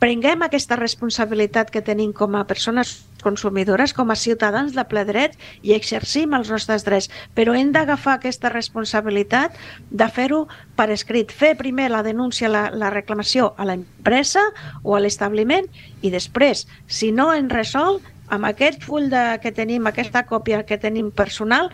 [0.00, 5.36] prenguem aquesta responsabilitat que tenim com a persones consumidores, com a ciutadans de ple dret
[5.62, 9.58] i exercim els nostres drets, però hem d'agafar aquesta responsabilitat
[9.90, 10.46] de fer-ho
[10.76, 14.46] per escrit, fer primer la denúncia, la, la reclamació a l'empresa
[14.82, 15.68] o a l'establiment
[16.00, 20.78] i després, si no en resol, amb aquest full de, que tenim, aquesta còpia que
[20.80, 21.68] tenim personal,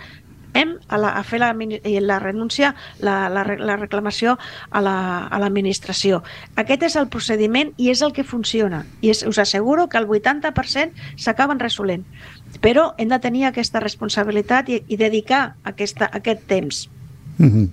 [0.57, 4.37] hem a, la, a fer la, la renúncia, la, la, la reclamació
[4.71, 6.23] a l'administració.
[6.23, 8.85] La, Aquest és el procediment i és el que funciona.
[9.01, 12.07] I és, us asseguro que el 80% s'acaben resolent.
[12.65, 16.87] Però hem de tenir aquesta responsabilitat i, i dedicar aquesta, aquest temps.
[17.39, 17.69] Mm -hmm.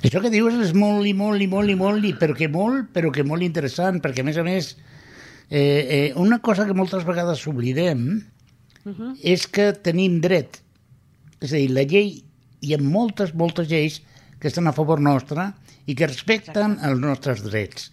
[0.00, 2.88] Això que dius és molt i molt i molt i molt, i però que molt,
[2.94, 4.76] però que molt interessant, perquè a més a més
[5.50, 8.22] eh, eh, una cosa que moltes vegades s'oblidem
[8.84, 9.16] uh -huh.
[9.22, 10.62] és que tenim dret
[11.40, 12.20] és a dir, la llei,
[12.60, 14.00] hi ha moltes, moltes lleis
[14.40, 15.50] que estan a favor nostre
[15.86, 16.90] i que respecten Exacte.
[16.90, 17.90] els nostres drets.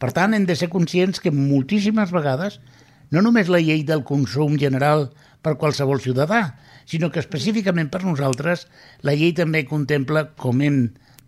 [0.00, 2.60] Per tant, hem de ser conscients que moltíssimes vegades
[3.10, 5.08] no només la llei del consum general
[5.42, 8.66] per qualsevol ciutadà, sinó que específicament per nosaltres
[9.06, 10.80] la llei també contempla, com hem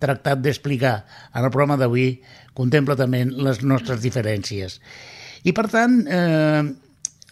[0.03, 1.03] tractat d'explicar
[1.33, 2.23] en el programa d'avui,
[2.59, 4.81] contempla també les nostres diferències.
[5.45, 6.63] I per tant, eh,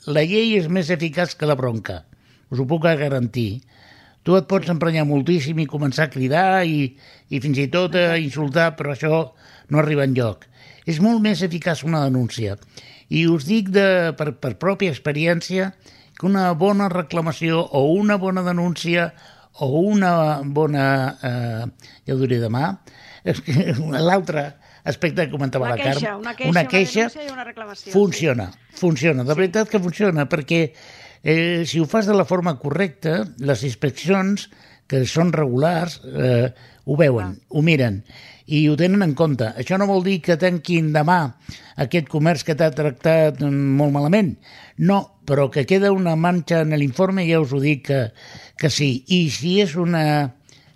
[0.06, 2.04] la llei és més eficaç que la bronca
[2.50, 3.62] us ho puc garantir.
[4.26, 6.90] Tu et pots emprenyar moltíssim i començar a cridar i,
[7.32, 9.20] i fins i tot a insultar, però això
[9.70, 10.44] no arriba en lloc.
[10.86, 12.58] És molt més eficaç una denúncia.
[13.08, 15.72] I us dic de, per, per pròpia experiència
[16.18, 19.10] que una bona reclamació o una bona denúncia
[19.60, 20.86] o una bona,
[21.22, 22.74] eh, ja ho diré demà,
[24.10, 24.44] l'altre
[24.84, 27.92] aspecte que comentava Una la queixa, Carme, una queixa, una una queixa i una reclamació,
[27.92, 30.62] funciona, funciona, de veritat que funciona, perquè
[31.22, 34.48] eh, si ho fas de la forma correcta, les inspeccions,
[34.90, 36.50] que són regulars, eh,
[36.84, 38.00] ho veuen, ho miren
[38.50, 39.46] i ho tenen en compte.
[39.62, 41.20] Això no vol dir que tanquin demà
[41.84, 44.32] aquest comerç que t'ha tractat mm, molt malament.
[44.82, 48.00] No, però que queda una manxa en l'informe, ja us ho dic que,
[48.58, 48.90] que sí.
[49.06, 49.94] I si és un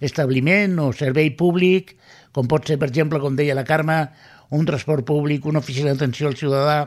[0.05, 1.97] establiment o servei públic,
[2.34, 3.99] com pot ser, per exemple, com deia la Carme,
[4.55, 6.78] un transport públic, una oficina d'atenció al ciutadà,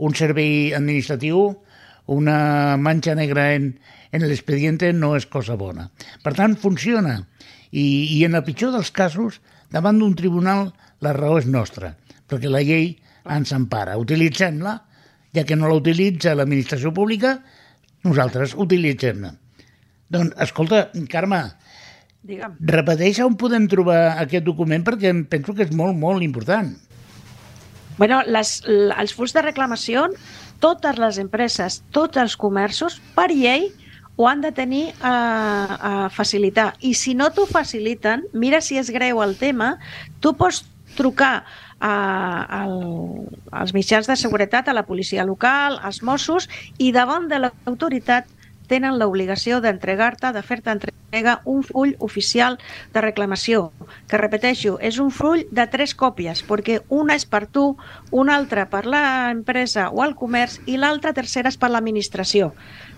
[0.00, 1.50] un servei administratiu,
[2.06, 3.72] una manxa negra en,
[4.12, 5.88] en l'expediente no és cosa bona.
[6.24, 7.20] Per tant, funciona.
[7.70, 7.84] I,
[8.16, 9.40] I en el pitjor dels casos,
[9.70, 11.94] davant d'un tribunal, la raó és nostra,
[12.28, 12.96] perquè la llei
[13.30, 13.98] ens empara.
[14.00, 14.76] Utilitzem-la,
[15.36, 17.38] ja que no la utilitza l'administració pública,
[18.06, 19.34] nosaltres utilitzem-la.
[20.10, 21.44] Doncs, escolta, Carme,
[22.26, 22.56] Digue'm.
[22.72, 26.72] repeteix on podem trobar aquest document perquè em penso que és molt, molt important.
[28.00, 30.08] Bueno, les, els fulls de reclamació,
[30.60, 33.70] totes les empreses, tots els comerços, per llei,
[34.20, 35.14] ho han de tenir a,
[35.80, 36.74] a facilitar.
[36.84, 39.78] I si no t'ho faciliten, mira si és greu el tema,
[40.20, 40.66] tu pots
[40.98, 41.44] trucar
[41.80, 41.94] a,
[42.60, 42.74] al,
[43.50, 48.28] als mitjans de seguretat, a la policia local, als Mossos, i davant de l'autoritat
[48.70, 52.58] tenen l'obligació d'entregar-te, de fer-te entrega un full oficial
[52.94, 53.70] de reclamació,
[54.08, 57.72] que repeteixo, és un full de tres còpies, perquè una és per tu,
[58.10, 62.54] una altra per l'empresa o el comerç i l'altra tercera és per l'administració.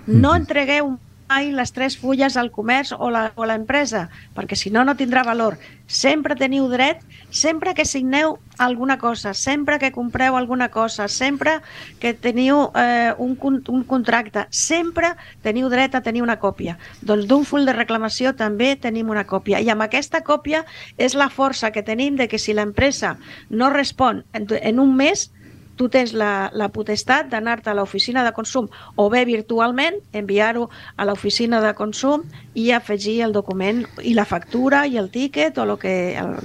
[0.07, 0.97] No entregueu
[1.33, 3.09] mai les tres fulles al comerç o
[3.49, 5.57] l'empresa, perquè si no, no tindrà valor.
[5.89, 7.01] Sempre teniu dret,
[7.33, 11.59] sempre que signeu alguna cosa, sempre que compreu alguna cosa, sempre
[12.01, 15.15] que teniu eh, un, un contracte, sempre
[15.45, 16.77] teniu dret a tenir una còpia.
[17.01, 19.61] Doncs d'un full de reclamació també tenim una còpia.
[19.61, 20.65] I amb aquesta còpia
[20.97, 23.17] és la força que tenim de que si l'empresa
[23.49, 25.31] no respon en un mes,
[25.77, 31.09] tu tens la, la potestat d'anar-te a l'oficina de consum o bé virtualment, enviar-ho a
[31.09, 35.79] l'oficina de consum i afegir el document i la factura i el tíquet o lo
[35.79, 36.39] que, el,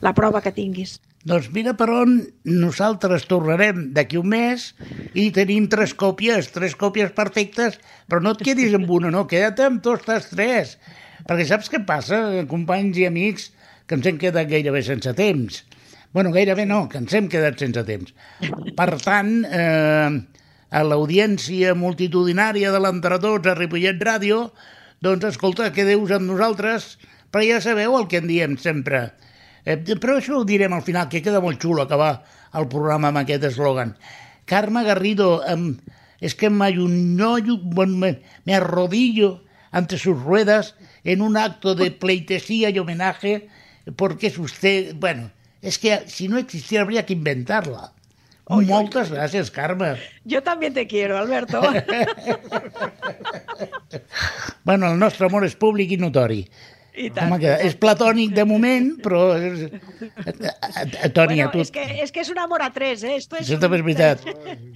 [0.00, 0.98] la prova que tinguis.
[1.20, 2.14] Doncs mira per on
[2.48, 4.70] nosaltres tornarem d'aquí un mes
[5.12, 7.76] i tenim tres còpies, tres còpies perfectes,
[8.08, 10.78] però no et quedis amb una, no, queda't amb totes tres.
[11.28, 13.50] Perquè saps què passa, companys i amics,
[13.84, 15.60] que ens hem quedat gairebé sense temps.
[16.12, 18.12] Bueno, gairebé no, que ens hem quedat sense temps.
[18.76, 20.10] Per tant, eh,
[20.70, 24.50] a l'audiència multitudinària de l'Entretots a Ripollet Ràdio,
[25.02, 26.96] doncs escolta, quedeu-vos amb nosaltres,
[27.30, 29.10] però ja sabeu el que en diem sempre.
[29.64, 32.24] Eh, però això ho direm al final, que queda molt xulo acabar
[32.58, 33.94] el programa amb aquest eslògan.
[34.50, 35.76] Carme Garrido, em,
[36.20, 41.90] es que me ayunó, bueno, me, me arrodillo ante sus ruedas en un acto de
[41.90, 43.48] pleitesía y homenaje,
[43.96, 45.30] porque es usted, bueno,
[45.62, 47.92] es que si no existiera habría que inventarla.
[48.50, 49.92] Moltes gràcies, Carme.
[50.26, 51.62] Jo també te quiero, Alberto.
[54.62, 56.42] Bueno, el nostre amor és públic i notori.
[56.94, 57.30] I tant.
[57.30, 59.22] Home, que és platònic de moment, però...
[61.16, 61.62] Toni, bueno, a tu...
[61.64, 63.16] és, que, és que és un amor a tres, eh?
[63.18, 64.26] Esto és Això també és veritat.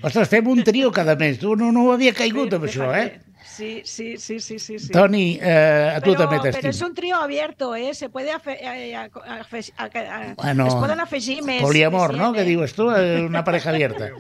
[0.01, 1.39] Ostres, fem un trio cada mes.
[1.43, 3.21] Tu no, no ho havia caigut amb això, eh?
[3.57, 4.79] Sí, sí, sí, sí, sí.
[4.79, 4.89] sí.
[4.91, 6.89] Toni, eh, a tu pero, també pero es t'estimo.
[6.89, 7.95] un trío abierto, ¿eh?
[7.95, 11.63] Se puede afe- eh, a- a- afe- a- a- Bueno, es pueden afegir més.
[11.63, 12.45] Poliamor, més no?, que eh?
[12.45, 14.11] dius tu, eh, una pareja abierta.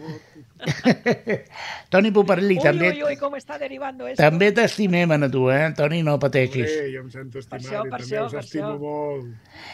[1.91, 4.23] Toni Puparelli, també, uy, uy, cómo está derivando esto.
[4.23, 5.73] també t'estimem a tu, eh?
[5.77, 6.71] Toni, no pateixis.
[6.71, 8.79] Bé, jo em sento estimat això, i per també això, us per estimo això.
[8.79, 9.27] molt.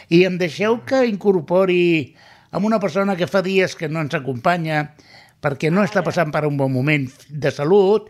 [0.09, 2.15] I em deixeu que incorpori
[2.51, 4.95] amb una persona que fa dies que no ens acompanya
[5.41, 8.09] perquè no està passant per un bon moment de salut.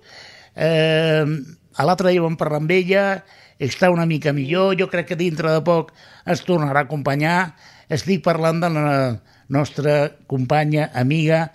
[0.62, 1.26] Eh,
[1.76, 3.06] a l'altre dia vam parlar amb ella,
[3.62, 5.92] està una mica millor, jo crec que dintre de poc
[6.30, 7.54] ens tornarà a acompanyar.
[7.92, 8.96] Estic parlant de la
[9.52, 9.96] nostra
[10.32, 11.48] companya, amiga,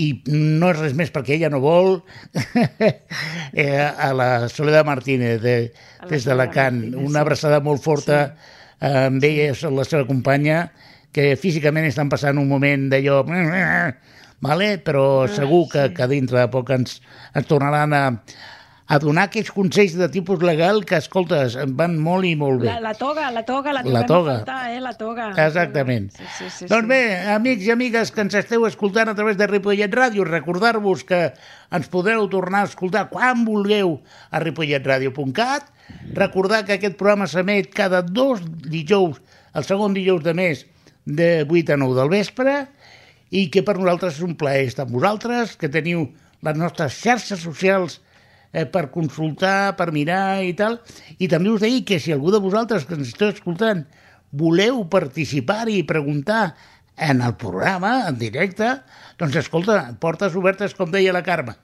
[0.00, 1.98] i no és res més perquè ella no vol,
[3.52, 5.56] eh, a la Soledad Martínez, de,
[6.08, 6.80] des d'Alacant.
[6.80, 8.48] Martínez, Una abraçada molt forta sí.
[8.88, 10.64] amb ella, la seva companya,
[11.12, 13.20] que físicament estan passant un moment d'allò...
[14.42, 14.74] Vale?
[14.82, 16.96] Però segur que, que dintre de poc ens,
[17.38, 18.00] ens tornaran a,
[18.90, 22.66] a donar aquells consells de tipus legal que, escoltes, em van molt i molt bé.
[22.72, 24.34] La, la toga, la toga, la, La toga.
[24.40, 25.28] faltar, eh, la toga.
[25.46, 26.10] Exactament.
[26.16, 26.90] Sí, sí, sí, doncs sí.
[26.90, 27.00] bé,
[27.36, 31.22] amics i amigues que ens esteu escoltant a través de Ripollet Ràdio, recordar-vos que
[31.70, 34.00] ens podreu tornar a escoltar quan vulgueu
[34.34, 35.70] a ripolletradio.cat,
[36.18, 39.22] recordar que aquest programa s'emet cada dos dijous,
[39.54, 40.66] el segon dijous de mes,
[41.06, 42.54] de 8 a 9 del vespre,
[43.32, 46.04] i que per nosaltres és un plaer estar amb vosaltres, que teniu
[46.44, 47.98] les nostres xarxes socials
[48.52, 50.78] eh, per consultar, per mirar i tal.
[51.16, 53.86] I també us deia que si algú de vosaltres que ens esteu escoltant
[54.32, 56.54] voleu participar-hi i preguntar
[56.96, 58.68] en el programa, en directe,
[59.20, 61.56] doncs escolta, portes obertes, com deia la Carme.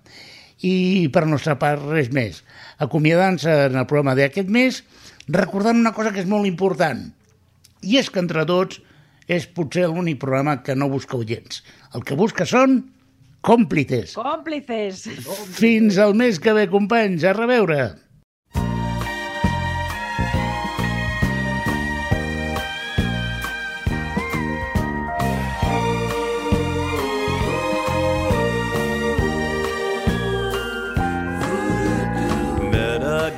[0.64, 2.42] I per nostra part, res més.
[2.82, 4.82] Acomiadant-se en el programa d'aquest mes,
[5.28, 7.04] recordant una cosa que és molt important,
[7.84, 8.80] i és que entre tots
[9.28, 11.62] és potser l'únic programa que no busca oients.
[11.94, 12.80] El que busca són
[13.44, 14.16] còmplices.
[14.16, 15.04] Còmplices.
[15.60, 17.28] Fins al mes que ve, companys.
[17.28, 17.94] A reveure.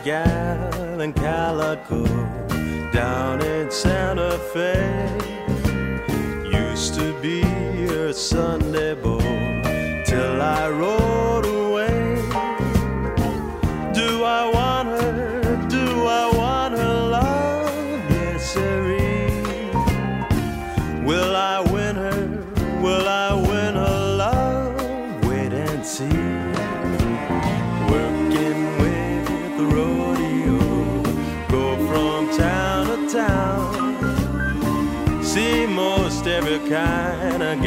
[0.04, 2.02] Gal in Calico
[2.90, 5.29] down in Santa Fe.
[7.00, 7.40] to be
[7.94, 10.99] a Sunday boy till I roll.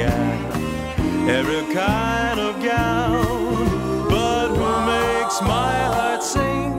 [0.05, 3.65] Guy, every kind of gown.
[4.09, 6.71] But who makes my heart sing?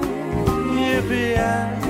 [0.77, 1.84] Yippee!